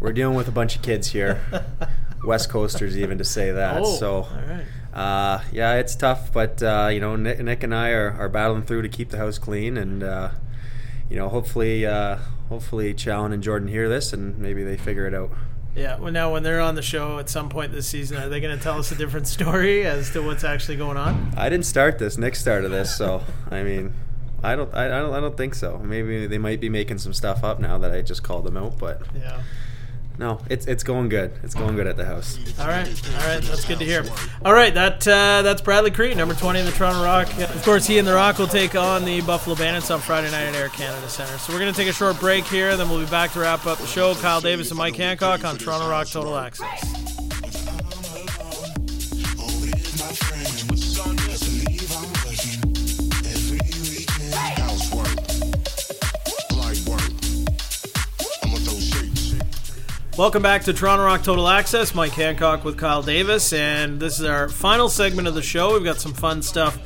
[0.00, 1.40] we're dealing with a bunch of kids here,
[2.24, 3.82] West Coasters even to say that.
[3.82, 4.28] oh, so.
[4.46, 8.28] right, Uh, yeah, it's tough, but uh, you know, Nick, Nick and I are, are
[8.28, 10.30] battling through to keep the house clean, and uh,
[11.08, 12.18] you know, hopefully, uh,
[12.48, 15.30] hopefully, Challen and Jordan hear this, and maybe they figure it out.
[15.76, 15.98] Yeah.
[15.98, 18.56] Well, now when they're on the show at some point this season, are they going
[18.56, 21.32] to tell us a different story as to what's actually going on?
[21.36, 23.92] I didn't start this; Nick started this, so I mean,
[24.42, 25.78] I don't, I, I don't, I don't think so.
[25.78, 28.78] Maybe they might be making some stuff up now that I just called them out,
[28.78, 29.42] but Yeah.
[30.18, 31.32] No, it's it's going good.
[31.44, 32.38] It's going good at the house.
[32.58, 34.04] All right, all right, that's good to hear.
[34.44, 37.28] All right, that uh, that's Bradley Kri, number twenty in the Toronto Rock.
[37.38, 40.42] Of course, he and the Rock will take on the Buffalo Bandits on Friday night
[40.42, 41.38] at Air Canada Center.
[41.38, 43.64] So we're going to take a short break here, then we'll be back to wrap
[43.64, 44.14] up the show.
[44.16, 47.17] Kyle Davis and Mike Hancock on Toronto Rock Total Access.
[60.18, 61.94] Welcome back to Toronto Rock Total Access.
[61.94, 65.74] Mike Hancock with Kyle Davis, and this is our final segment of the show.
[65.74, 66.76] We've got some fun stuff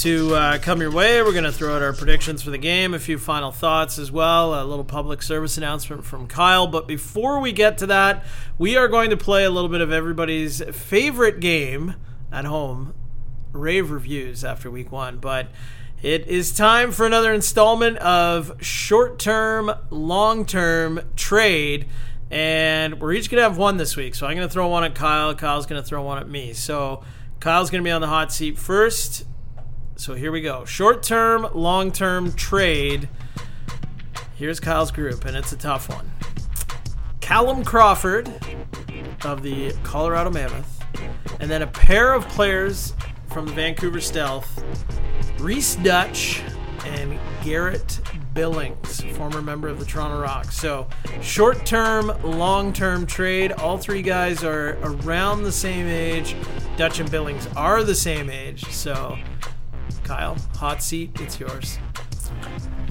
[0.00, 1.22] to uh, come your way.
[1.22, 4.12] We're going to throw out our predictions for the game, a few final thoughts as
[4.12, 6.66] well, a little public service announcement from Kyle.
[6.66, 8.26] But before we get to that,
[8.58, 11.94] we are going to play a little bit of everybody's favorite game
[12.30, 12.92] at home,
[13.52, 15.16] rave reviews after week one.
[15.20, 15.48] But
[16.02, 21.86] it is time for another installment of short term, long term trade.
[22.34, 24.16] And we're each going to have one this week.
[24.16, 25.36] So I'm going to throw one at Kyle.
[25.36, 26.52] Kyle's going to throw one at me.
[26.52, 27.04] So
[27.38, 29.24] Kyle's going to be on the hot seat first.
[29.94, 30.64] So here we go.
[30.64, 33.08] Short term, long term trade.
[34.34, 36.10] Here's Kyle's group, and it's a tough one.
[37.20, 38.28] Callum Crawford
[39.24, 40.84] of the Colorado Mammoth,
[41.38, 42.94] and then a pair of players
[43.28, 44.60] from the Vancouver Stealth,
[45.38, 46.42] Rhys Duch
[46.84, 48.00] and Garrett
[48.34, 50.50] Billings, former member of the Toronto Rock.
[50.50, 50.88] So,
[51.22, 53.52] short term, long term trade.
[53.52, 56.34] All three guys are around the same age.
[56.76, 58.64] Duch and Billings are the same age.
[58.66, 59.16] So,
[60.02, 61.78] Kyle, hot seat, it's yours.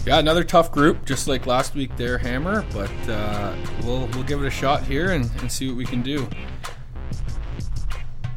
[0.06, 2.66] Yeah, another tough group, just like last week there, Hammer.
[2.74, 6.02] But uh, we'll we'll give it a shot here and, and see what we can
[6.02, 6.28] do.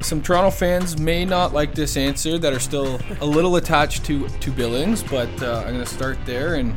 [0.00, 4.28] Some Toronto fans may not like this answer that are still a little attached to
[4.28, 6.54] to Billings, but uh, I'm going to start there.
[6.54, 6.76] And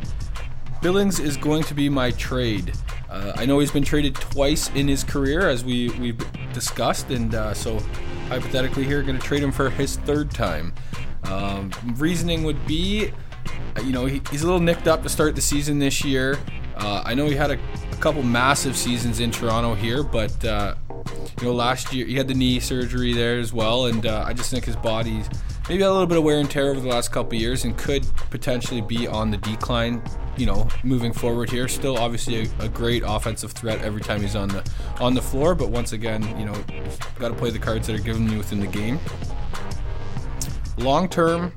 [0.82, 2.72] Billings is going to be my trade.
[3.08, 6.20] Uh, I know he's been traded twice in his career, as we we've
[6.52, 7.78] discussed, and uh, so
[8.28, 10.72] hypothetically here, going to trade him for his third time.
[11.24, 13.12] Um, reasoning would be
[13.76, 16.38] uh, you know, he, he's a little nicked up to start the season this year.
[16.76, 17.58] Uh, I know he had a,
[17.92, 20.74] a couple massive seasons in Toronto here, but uh,
[21.40, 24.32] you know, last year he had the knee surgery there as well, and uh, I
[24.32, 25.28] just think his body's
[25.70, 28.04] maybe a little bit of wear and tear over the last couple years, and could
[28.28, 30.02] potentially be on the decline.
[30.36, 34.34] You know, moving forward here, still obviously a, a great offensive threat every time he's
[34.34, 34.68] on the
[34.98, 36.54] on the floor, but once again, you know,
[37.20, 38.98] got to play the cards that are given you within the game.
[40.78, 41.52] long term,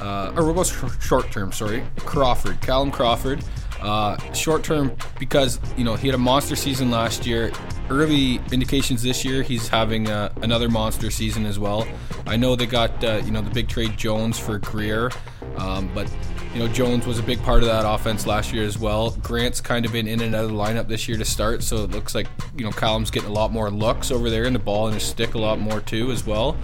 [0.00, 1.50] uh, or we'll go sh- short term.
[1.50, 3.42] Sorry, Crawford, Callum Crawford.
[3.80, 7.52] Uh, short term because you know he had a monster season last year.
[7.88, 11.86] Early indications this year he's having uh, another monster season as well.
[12.26, 15.10] I know they got uh, you know the big trade Jones for Greer,
[15.56, 16.10] um, but
[16.52, 19.10] you know Jones was a big part of that offense last year as well.
[19.22, 21.84] Grant's kind of been in and out of the lineup this year to start, so
[21.84, 22.26] it looks like
[22.56, 25.04] you know Callum's getting a lot more looks over there, and the ball and his
[25.04, 26.56] stick a lot more too as well.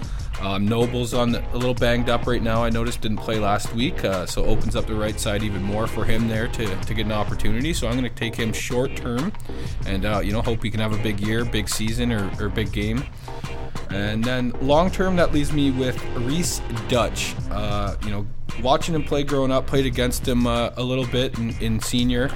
[0.43, 2.63] Um, Noble's on the, a little banged up right now.
[2.63, 5.87] I noticed didn't play last week, uh, so opens up the right side even more
[5.87, 7.73] for him there to, to get an opportunity.
[7.73, 9.31] So I'm going to take him short term,
[9.85, 12.49] and uh, you know hope he can have a big year, big season, or, or
[12.49, 13.05] big game.
[13.89, 17.35] And then long term, that leaves me with Rhys Duch.
[17.49, 18.27] Uh, you know,
[18.61, 22.29] watching him play growing up, played against him uh, a little bit in, in senior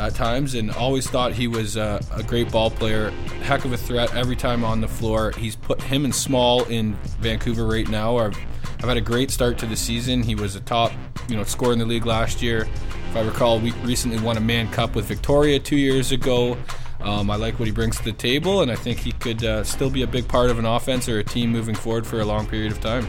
[0.00, 3.10] at times and always thought he was uh, a great ball player.
[3.42, 5.32] Heck of a threat every time on the floor.
[5.36, 8.16] He's put him and Small in Vancouver right now.
[8.16, 8.36] I've,
[8.78, 10.22] I've had a great start to the season.
[10.22, 10.92] He was a top,
[11.28, 12.68] you know, scorer in the league last year.
[13.10, 16.56] If I recall, we recently won a Mann Cup with Victoria two years ago.
[17.00, 19.64] Um, I like what he brings to the table, and I think he could uh,
[19.64, 22.24] still be a big part of an offense or a team moving forward for a
[22.24, 23.08] long period of time.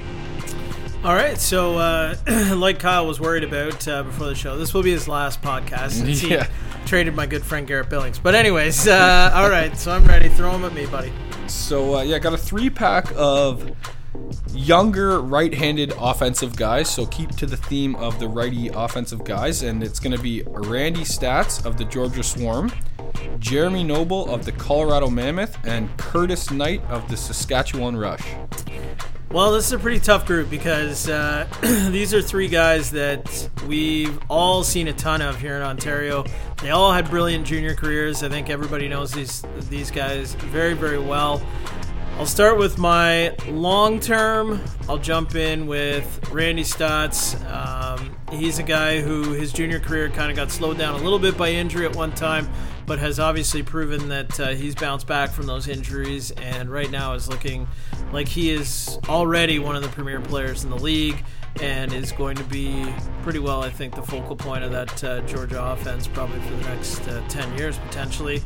[1.03, 2.15] All right, so uh,
[2.55, 5.91] like Kyle was worried about uh, before the show, this will be his last podcast
[5.91, 6.47] since Yeah.
[6.86, 8.19] Traded my good friend Garrett Billings.
[8.19, 10.29] But anyways, uh, all right, so I'm ready.
[10.29, 11.11] Throw them at me, buddy.
[11.47, 13.71] So uh, yeah, I got a three pack of
[14.53, 16.89] younger right-handed offensive guys.
[16.89, 20.43] So keep to the theme of the righty offensive guys, and it's going to be
[20.47, 22.71] Randy Staats of the Georgia Swarm,
[23.39, 28.23] Jeremy Noble of the Colorado Mammoth, and Curtis Knight of the Saskatchewan Rush.
[29.32, 31.47] Well, this is a pretty tough group because uh,
[31.89, 36.25] these are three guys that we've all seen a ton of here in Ontario.
[36.61, 38.23] They all had brilliant junior careers.
[38.23, 41.41] I think everybody knows these these guys very, very well.
[42.17, 44.61] I'll start with my long term.
[44.89, 47.39] I'll jump in with Randy Staats.
[47.49, 51.19] Um, he's a guy who his junior career kind of got slowed down a little
[51.19, 52.49] bit by injury at one time,
[52.91, 57.13] but has obviously proven that uh, he's bounced back from those injuries and right now
[57.13, 57.65] is looking
[58.11, 61.23] like he is already one of the premier players in the league
[61.61, 65.21] and is going to be pretty well, I think, the focal point of that uh,
[65.21, 68.43] Georgia offense probably for the next uh, 10 years potentially.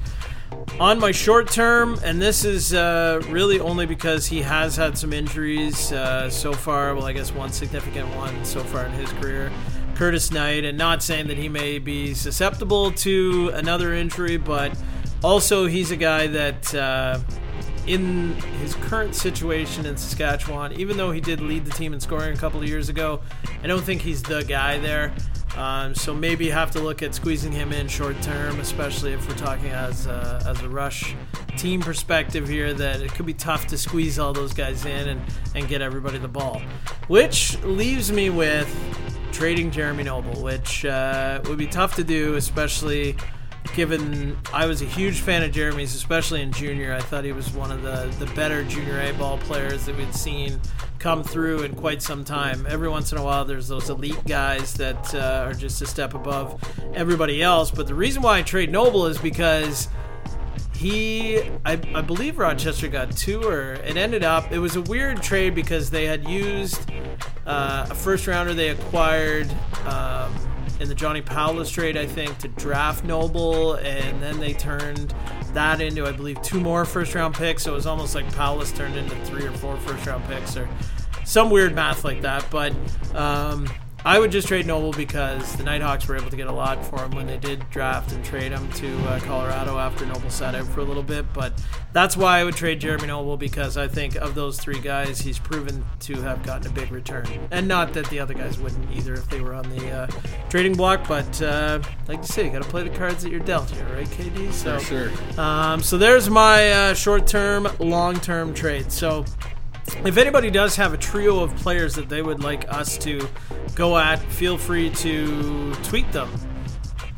[0.79, 5.11] On my short term, and this is uh, really only because he has had some
[5.11, 6.93] injuries uh, so far.
[6.93, 9.51] Well, I guess one significant one so far in his career.
[9.95, 14.77] Curtis Knight, and not saying that he may be susceptible to another injury, but
[15.23, 17.19] also he's a guy that uh,
[17.87, 22.33] in his current situation in Saskatchewan, even though he did lead the team in scoring
[22.33, 23.21] a couple of years ago,
[23.63, 25.13] I don't think he's the guy there.
[25.55, 29.35] Um, so maybe have to look at squeezing him in short term, especially if we're
[29.35, 31.15] talking as a, as a rush
[31.57, 32.73] team perspective here.
[32.73, 35.21] That it could be tough to squeeze all those guys in and,
[35.53, 36.61] and get everybody the ball,
[37.07, 38.67] which leaves me with
[39.36, 43.17] trading Jeremy Noble, which uh, would be tough to do, especially
[43.75, 46.93] given I was a huge fan of Jeremy's, especially in junior.
[46.93, 50.15] I thought he was one of the, the better junior A ball players that we'd
[50.15, 50.57] seen
[50.99, 52.65] come through in quite some time.
[52.69, 56.13] Every once in a while, there's those elite guys that uh, are just a step
[56.13, 56.63] above
[56.93, 57.71] everybody else.
[57.71, 59.89] But the reason why I trade Noble is because
[60.78, 65.21] he I, I believe rochester got two or it ended up it was a weird
[65.21, 66.89] trade because they had used
[67.45, 69.49] uh, a first rounder they acquired
[69.86, 70.34] um,
[70.80, 75.13] in the johnny Powless trade i think to draft noble and then they turned
[75.53, 77.63] that into i believe two more first round picks.
[77.63, 80.69] So it was almost like Powless turned into three or four first round picks or
[81.23, 82.45] some weird math like that.
[82.51, 82.73] But
[83.15, 83.67] um,
[84.06, 87.03] I would just trade Noble because the Nighthawks were able to get a lot for
[87.03, 90.68] him when they did draft and trade him to uh, Colorado after Noble sat out
[90.68, 91.26] for a little bit.
[91.34, 91.60] But
[91.91, 95.39] that's why I would trade Jeremy Noble because I think of those three guys, he's
[95.39, 97.26] proven to have gotten a big return.
[97.49, 100.08] And not that the other guys wouldn't either if they were on the uh,
[100.49, 103.39] trading block, but uh, like you say, you got to play the cards that you're
[103.39, 104.53] dealt here, right, KD?
[104.53, 105.39] So, For sure.
[105.39, 108.91] um, so there's my uh, short-term, long-term trade.
[108.91, 109.26] So
[110.05, 113.27] if anybody does have a trio of players that they would like us to
[113.75, 116.29] go at, feel free to tweet them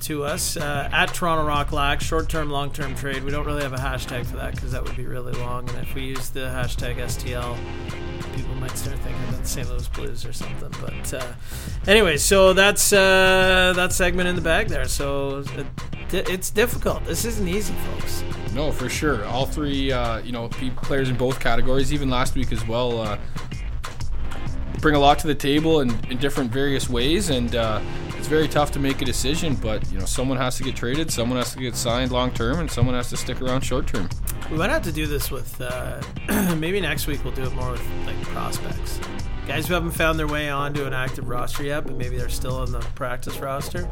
[0.01, 3.23] to us uh, at Toronto Rock Lax, short term, long term trade.
[3.23, 5.69] We don't really have a hashtag for that because that would be really long.
[5.69, 7.57] And if we use the hashtag STL,
[8.33, 9.69] people might start thinking about the St.
[9.69, 10.71] Louis Blues or something.
[10.81, 11.33] But uh,
[11.87, 14.87] anyway, so that's uh, that segment in the bag there.
[14.87, 15.65] So it,
[16.13, 17.03] it's difficult.
[17.05, 18.23] This isn't easy, folks.
[18.53, 19.25] No, for sure.
[19.25, 23.17] All three, uh, you know, players in both categories, even last week as well, uh,
[24.79, 27.81] bring a lot to the table in, in different various ways, and uh,
[28.17, 29.55] it's very tough to make a decision.
[29.55, 32.59] But you know, someone has to get traded, someone has to get signed long term,
[32.59, 34.09] and someone has to stick around short term.
[34.51, 36.01] We might have to do this with uh,
[36.55, 37.23] maybe next week.
[37.23, 38.99] We'll do it more with like prospects.
[39.47, 42.55] guys who haven't found their way onto an active roster yet, but maybe they're still
[42.55, 43.89] on the practice roster,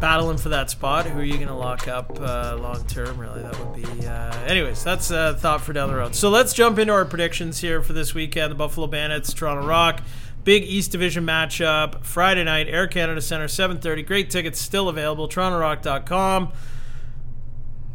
[0.00, 1.06] battling for that spot.
[1.06, 3.18] Who are you going to lock up uh, long term?
[3.18, 4.06] Really, that would be.
[4.06, 6.14] Uh, anyways, that's a thought for down the road.
[6.14, 8.50] So let's jump into our predictions here for this weekend.
[8.50, 10.02] The Buffalo Bandits, Toronto Rock.
[10.44, 14.04] Big East Division matchup Friday night, Air Canada Center, 7:30.
[14.04, 15.28] Great tickets still available.
[15.28, 16.52] TorontoRock.com.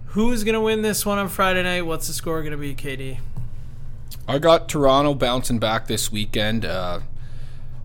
[0.07, 1.85] Who's gonna win this one on Friday night?
[1.85, 3.19] What's the score gonna be, KD?
[4.27, 6.65] I got Toronto bouncing back this weekend.
[6.65, 6.99] Uh,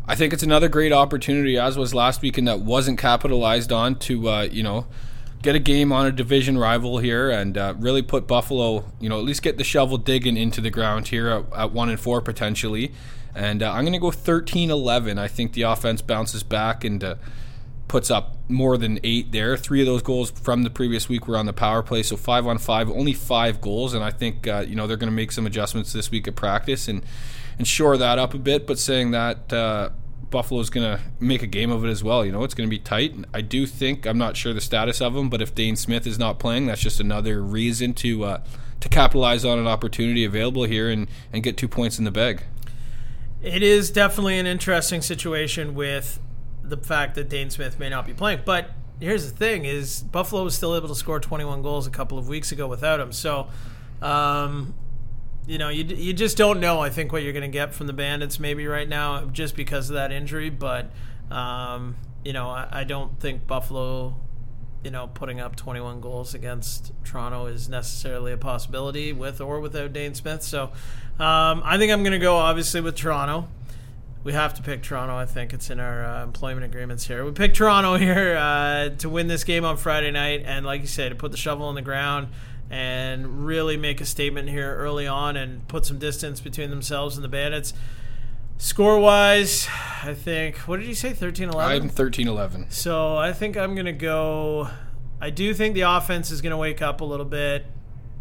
[0.09, 4.28] I think it's another great opportunity, as was last weekend, that wasn't capitalized on to
[4.28, 4.86] uh, you know
[5.42, 9.18] get a game on a division rival here and uh, really put Buffalo, you know,
[9.18, 12.20] at least get the shovel digging into the ground here at, at one and four
[12.20, 12.92] potentially.
[13.34, 15.18] And uh, I'm going to go 13 11.
[15.18, 17.14] I think the offense bounces back and uh,
[17.86, 19.57] puts up more than eight there.
[19.57, 22.46] Three of those goals from the previous week were on the power play, so five
[22.46, 23.92] on five, only five goals.
[23.92, 26.34] And I think, uh, you know, they're going to make some adjustments this week at
[26.34, 27.04] practice and,
[27.59, 28.66] and shore that up a bit.
[28.66, 29.90] But saying that, uh,
[30.30, 32.24] Buffalo's going to make a game of it as well.
[32.24, 33.14] You know, it's going to be tight.
[33.32, 36.18] I do think I'm not sure the status of him, but if Dhane Smith is
[36.18, 38.44] not playing, that's just another reason to uh,
[38.80, 42.42] to capitalize on an opportunity available here and, and get two points in the bag.
[43.42, 46.20] It is definitely an interesting situation with
[46.62, 48.40] the fact that Dhane Smith may not be playing.
[48.44, 52.18] But here's the thing: is Buffalo was still able to score 21 goals a couple
[52.18, 53.12] of weeks ago without him.
[53.12, 53.48] So,
[54.02, 54.74] um,
[55.47, 56.80] you know, you you just don't know.
[56.80, 59.90] I think what you're going to get from the Bandits maybe right now just because
[59.90, 60.51] of that injury.
[60.51, 60.90] But
[61.30, 64.16] um, you know, I, I don't think Buffalo
[64.86, 69.92] you know, putting up 21 goals against Toronto is necessarily a possibility with or without
[69.92, 70.44] Dhane Smith.
[70.44, 70.66] So
[71.18, 73.49] um, I think I'm going to go obviously with Toronto.
[74.22, 75.16] We have to pick Toronto.
[75.16, 77.24] I think it's in our uh, employment agreements here.
[77.24, 80.86] We pick Toronto here uh, to win this game on Friday night, and like you
[80.86, 82.28] said, to put the shovel in the ground
[82.70, 87.24] and really make a statement here early on and put some distance between themselves and
[87.24, 87.72] the Bandits.
[88.58, 89.68] Score wise,
[90.02, 91.82] I think, what did you say, 13 11?
[91.82, 92.70] I'm 13 11.
[92.70, 94.68] So I think I'm going to go.
[95.20, 97.66] I do think the offense is going to wake up a little bit.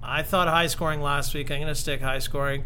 [0.04, 1.50] I thought high scoring last week.
[1.50, 2.66] I'm going to stick high scoring.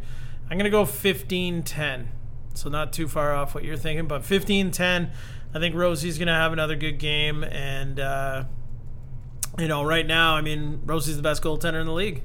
[0.49, 2.09] I'm going to go 15 10.
[2.55, 5.11] So not too far off what you're thinking, but 15 10.
[5.53, 7.43] I think Rosie's going to have another good game.
[7.43, 8.45] And, uh,
[9.57, 12.23] you know, right now, I mean, Rosie's the best goaltender in the league.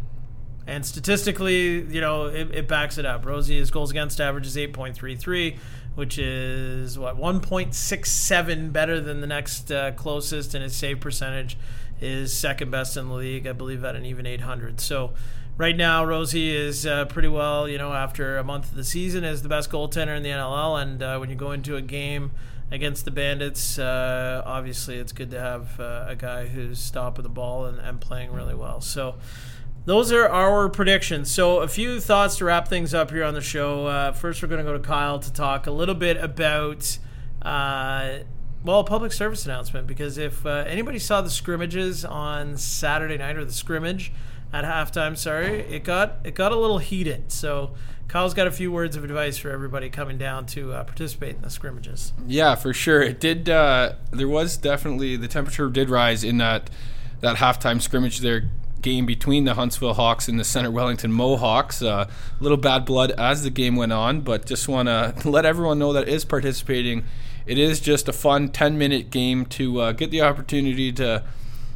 [0.66, 3.27] And statistically, you know, it, it backs it up.
[3.27, 5.59] Rosie's goals against average is 8.33,
[5.95, 11.59] which is what 1.67 better than the next uh, closest, and his save percentage
[12.01, 14.81] is second best in the league, I believe, at an even 800.
[14.81, 15.12] So
[15.59, 19.22] right now, Rosie is uh, pretty well, you know, after a month of the season,
[19.22, 20.81] is the best goaltender in the NLL.
[20.81, 22.33] And uh, when you go into a game
[22.71, 27.29] against the Bandits, uh, obviously it's good to have uh, a guy who's stopping the
[27.29, 28.81] ball and, and playing really well.
[28.81, 29.17] So
[29.87, 31.31] those are our predictions.
[31.31, 33.87] So, a few thoughts to wrap things up here on the show.
[33.87, 36.99] Uh, first, we're going to go to Kyle to talk a little bit about,
[37.43, 38.21] uh,
[38.65, 39.87] well, a public service announcement.
[39.87, 44.11] Because if uh, anybody saw the scrimmages on Saturday night, or the scrimmage
[44.55, 47.31] at halftime, sorry, it got it got a little heated.
[47.31, 47.75] So,
[48.09, 51.42] Kyle's got a few words of advice for everybody coming down to uh, participate in
[51.42, 52.12] the scrimmages.
[52.26, 53.02] Yeah, for sure.
[53.02, 53.48] It did.
[53.48, 56.70] Uh, there was definitely the temperature did rise in that
[57.20, 58.50] that halftime scrimmage there
[58.84, 61.80] game between the Huntsville Hawks and the Center Wellington Mohawks.
[61.82, 65.44] A uh, little bad blood as the game went on, but just want to let
[65.44, 67.05] everyone know that is participating.
[67.46, 71.24] It is just a fun 10 minute game to uh, get the opportunity to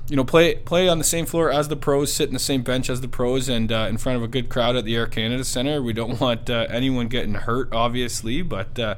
[0.09, 2.63] you know, play play on the same floor as the pros, sit in the same
[2.63, 5.07] bench as the pros, and uh, in front of a good crowd at the Air
[5.07, 5.83] Canada Center.
[5.83, 8.95] We don't want uh, anyone getting hurt, obviously, but uh,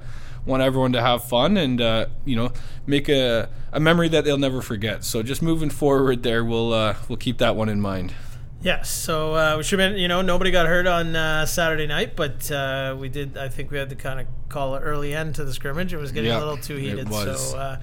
[0.47, 2.53] want everyone to have fun and uh, you know
[2.87, 5.05] make a, a memory that they'll never forget.
[5.05, 8.15] So just moving forward, there we'll uh, we'll keep that one in mind.
[8.63, 11.87] Yes, so uh, we should have been, you know, nobody got hurt on uh, Saturday
[11.87, 13.39] night, but uh, we did.
[13.39, 15.95] I think we had to kind of call an early end to the scrimmage.
[15.95, 17.11] It was getting a little too heated.
[17.11, 17.81] So, uh,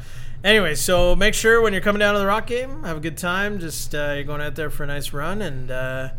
[0.48, 3.18] anyway, so make sure when you're coming down to the Rock game, have a good
[3.18, 3.60] time.
[3.60, 6.10] Just uh, you're going out there for a nice run and uh,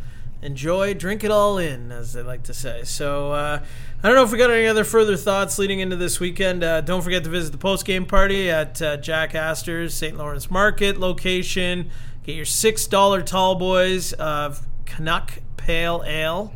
[0.42, 2.84] enjoy, drink it all in, as they like to say.
[2.84, 3.60] So.
[4.00, 6.62] I don't know if we got any other further thoughts leading into this weekend.
[6.62, 10.16] Uh, don't forget to visit the post game party at uh, Jack Astor's St.
[10.16, 11.90] Lawrence Market location.
[12.22, 16.52] Get your six dollar tall boys of Canuck Pale Ale.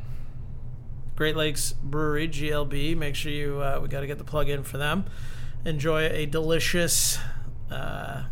[1.16, 2.96] Great Lakes Brewery GLB.
[2.96, 5.04] Make sure you uh, we got to get the plug in for them.
[5.64, 7.18] Enjoy a delicious
[7.72, 8.24] uh,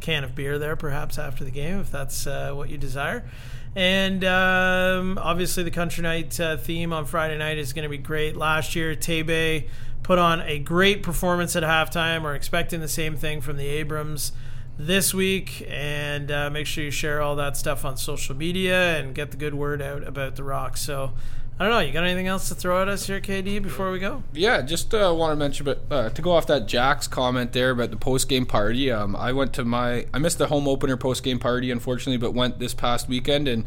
[0.00, 3.28] can of beer there, perhaps after the game, if that's uh, what you desire.
[3.76, 7.98] And um, obviously, the country night uh, theme on Friday night is going to be
[7.98, 8.36] great.
[8.36, 9.68] Last year, Tebe
[10.02, 12.22] put on a great performance at halftime.
[12.22, 14.32] We're expecting the same thing from the Abrams
[14.78, 15.66] this week.
[15.68, 19.36] And uh, make sure you share all that stuff on social media and get the
[19.36, 20.76] good word out about the Rock.
[20.76, 21.12] So
[21.60, 21.80] I don't know.
[21.80, 24.22] You got anything else to throw at us here, KD, before we go?
[24.32, 27.70] Yeah, just uh, want to mention, but uh, to go off that Jack's comment there
[27.70, 28.92] about the post game party.
[28.92, 32.32] Um, I went to my, I missed the home opener post game party, unfortunately, but
[32.32, 33.64] went this past weekend and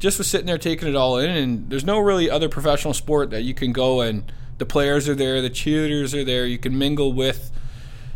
[0.00, 1.30] just was sitting there taking it all in.
[1.30, 5.14] And there's no really other professional sport that you can go and the players are
[5.14, 7.52] there, the cheerleaders are there, you can mingle with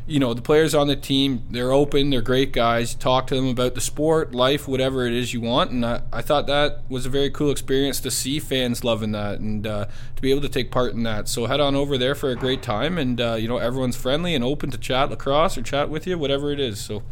[0.07, 2.95] you know the players on the team they're open they're great guys.
[2.95, 5.71] Talk to them about the sport life whatever it is you want.
[5.71, 9.41] And i, I thought that was a very cool experience to see fans loving that
[9.41, 9.87] and uh,
[10.17, 11.29] to be able to take part in that.
[11.29, 14.35] So head on over there for a great time and uh, you know everyone's friendly
[14.35, 16.81] and open to chat lacrosse or chat with you whatever it is.
[16.81, 17.03] So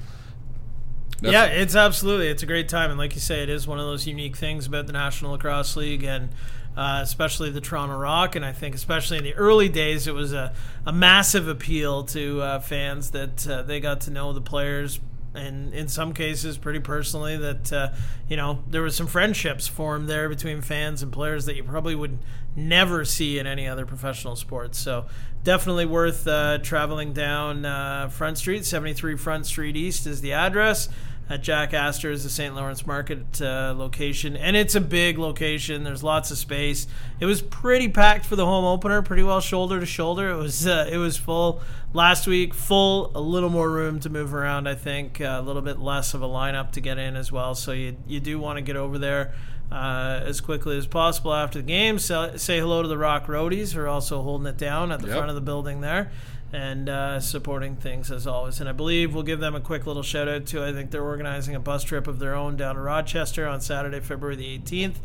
[1.31, 3.87] yeah, it's absolutely it's a great time, and like you say, it is one of
[3.87, 6.31] those unique things about the National Lacrosse League, and
[6.77, 8.37] uh, especially the Toronto Rock.
[8.37, 10.55] And I think, especially in the early days, it was a,
[10.87, 15.01] a massive appeal to uh, fans that uh, they got to know the players.
[15.35, 17.93] And in some cases, pretty personally, that uh,
[18.29, 21.95] you know there was some friendships formed there between fans and players that you probably
[21.95, 22.19] would
[22.55, 24.79] never see in any other professional sports.
[24.79, 25.07] So
[25.43, 30.91] definitely worth uh, traveling down uh, Front Street, 73 Front Street East is the address
[31.33, 32.55] at Jack Astor's, the St.
[32.55, 35.83] Lawrence Market uh, location, and it's a big location.
[35.83, 36.87] There's lots of space.
[37.21, 40.29] It was pretty packed for the home opener, pretty well shoulder to shoulder.
[40.29, 41.63] It was uh, it was full
[41.95, 43.13] last week, full.
[43.15, 45.23] A little more room to move around, I think.
[45.23, 47.55] Uh, a little bit less of a lineup to get in as well.
[47.55, 49.33] So you you do want to get over there.
[49.71, 51.99] Uh, as quickly as possible after the game.
[51.99, 55.07] So, say hello to the Rock Roadies, who are also holding it down at the
[55.07, 55.17] yep.
[55.17, 56.11] front of the building there
[56.53, 58.61] and uh, supporting things as always.
[58.61, 60.63] And I believe we'll give them a quick little shout out too.
[60.63, 64.01] I think they're organizing a bus trip of their own down to Rochester on Saturday,
[64.01, 64.97] February the 18th.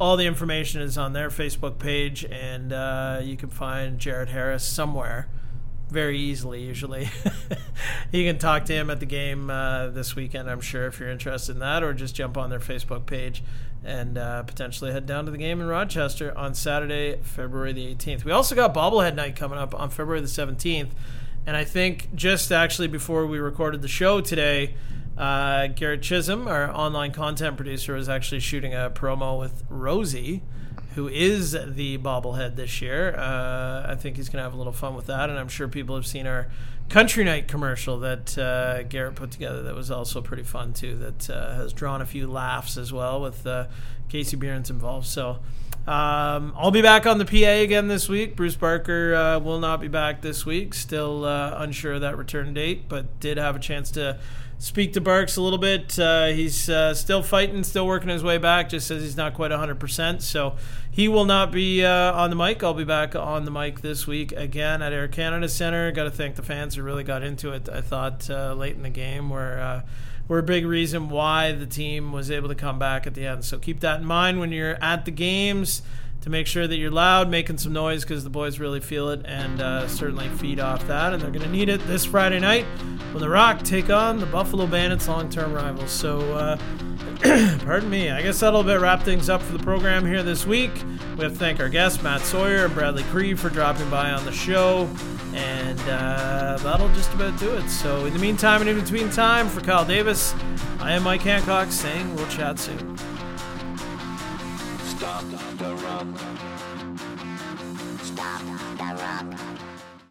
[0.00, 4.64] All the information is on their Facebook page, and uh, you can find Jared Harris
[4.64, 5.28] somewhere
[5.92, 7.10] very easily, usually.
[8.12, 11.10] you can talk to him at the game uh, this weekend, I'm sure, if you're
[11.10, 13.44] interested in that, or just jump on their Facebook page
[13.84, 18.24] and uh, potentially head down to the game in Rochester on Saturday, February the 18th.
[18.24, 20.90] We also got bobblehead night coming up on February the 17th.
[21.44, 24.74] And I think just actually before we recorded the show today,
[25.18, 30.42] uh, Garrett Chisholm, our online content producer, was actually shooting a promo with Rosie,
[30.94, 33.14] who is the bobblehead this year.
[33.16, 35.30] Uh, I think he's going to have a little fun with that.
[35.30, 36.48] And I'm sure people have seen our
[36.88, 40.96] country night commercial that uh, Garrett put together that was also pretty fun too.
[40.96, 43.66] That uh, has drawn a few laughs as well with uh,
[44.08, 45.06] Casey Behrens involved.
[45.06, 45.38] So
[45.86, 48.36] um, I'll be back on the PA again this week.
[48.36, 50.74] Bruce Barker uh, will not be back this week.
[50.74, 54.20] Still uh, unsure of that return date, but did have a chance to
[54.62, 55.98] speak to Barks a little bit.
[55.98, 58.68] Uh, he's uh, still fighting, still working his way back.
[58.68, 60.22] Just says he's not quite 100%.
[60.22, 60.54] So
[60.88, 62.62] he will not be uh, on the mic.
[62.62, 65.90] I'll be back on the mic this week again at Air Canada Center.
[65.90, 67.68] Got to thank the fans who really got into it.
[67.68, 69.82] I thought uh, late in the game were uh,
[70.28, 73.44] were a big reason why the team was able to come back at the end.
[73.44, 75.82] So keep that in mind when you're at the games
[76.22, 79.20] to make sure that you're loud, making some noise because the boys really feel it
[79.24, 81.12] and uh, certainly feed off that.
[81.12, 82.64] And they're going to need it this Friday night
[83.12, 85.90] when the Rock take on the Buffalo Bandits, long term rivals.
[85.90, 86.56] So, uh,
[87.64, 90.70] pardon me, I guess that'll bit wrap things up for the program here this week.
[91.16, 94.24] We have to thank our guests, Matt Sawyer and Bradley Kri, for dropping by on
[94.24, 94.88] the show.
[95.34, 97.68] And uh, that'll just about do it.
[97.68, 100.34] So, in the meantime and in between time, for Kyle Davis,
[100.78, 102.96] I am Mike Hancock saying we'll chat soon.
[105.02, 105.24] Stop
[105.58, 106.06] the rock.
[108.02, 108.42] Stop
[108.78, 109.51] the rock.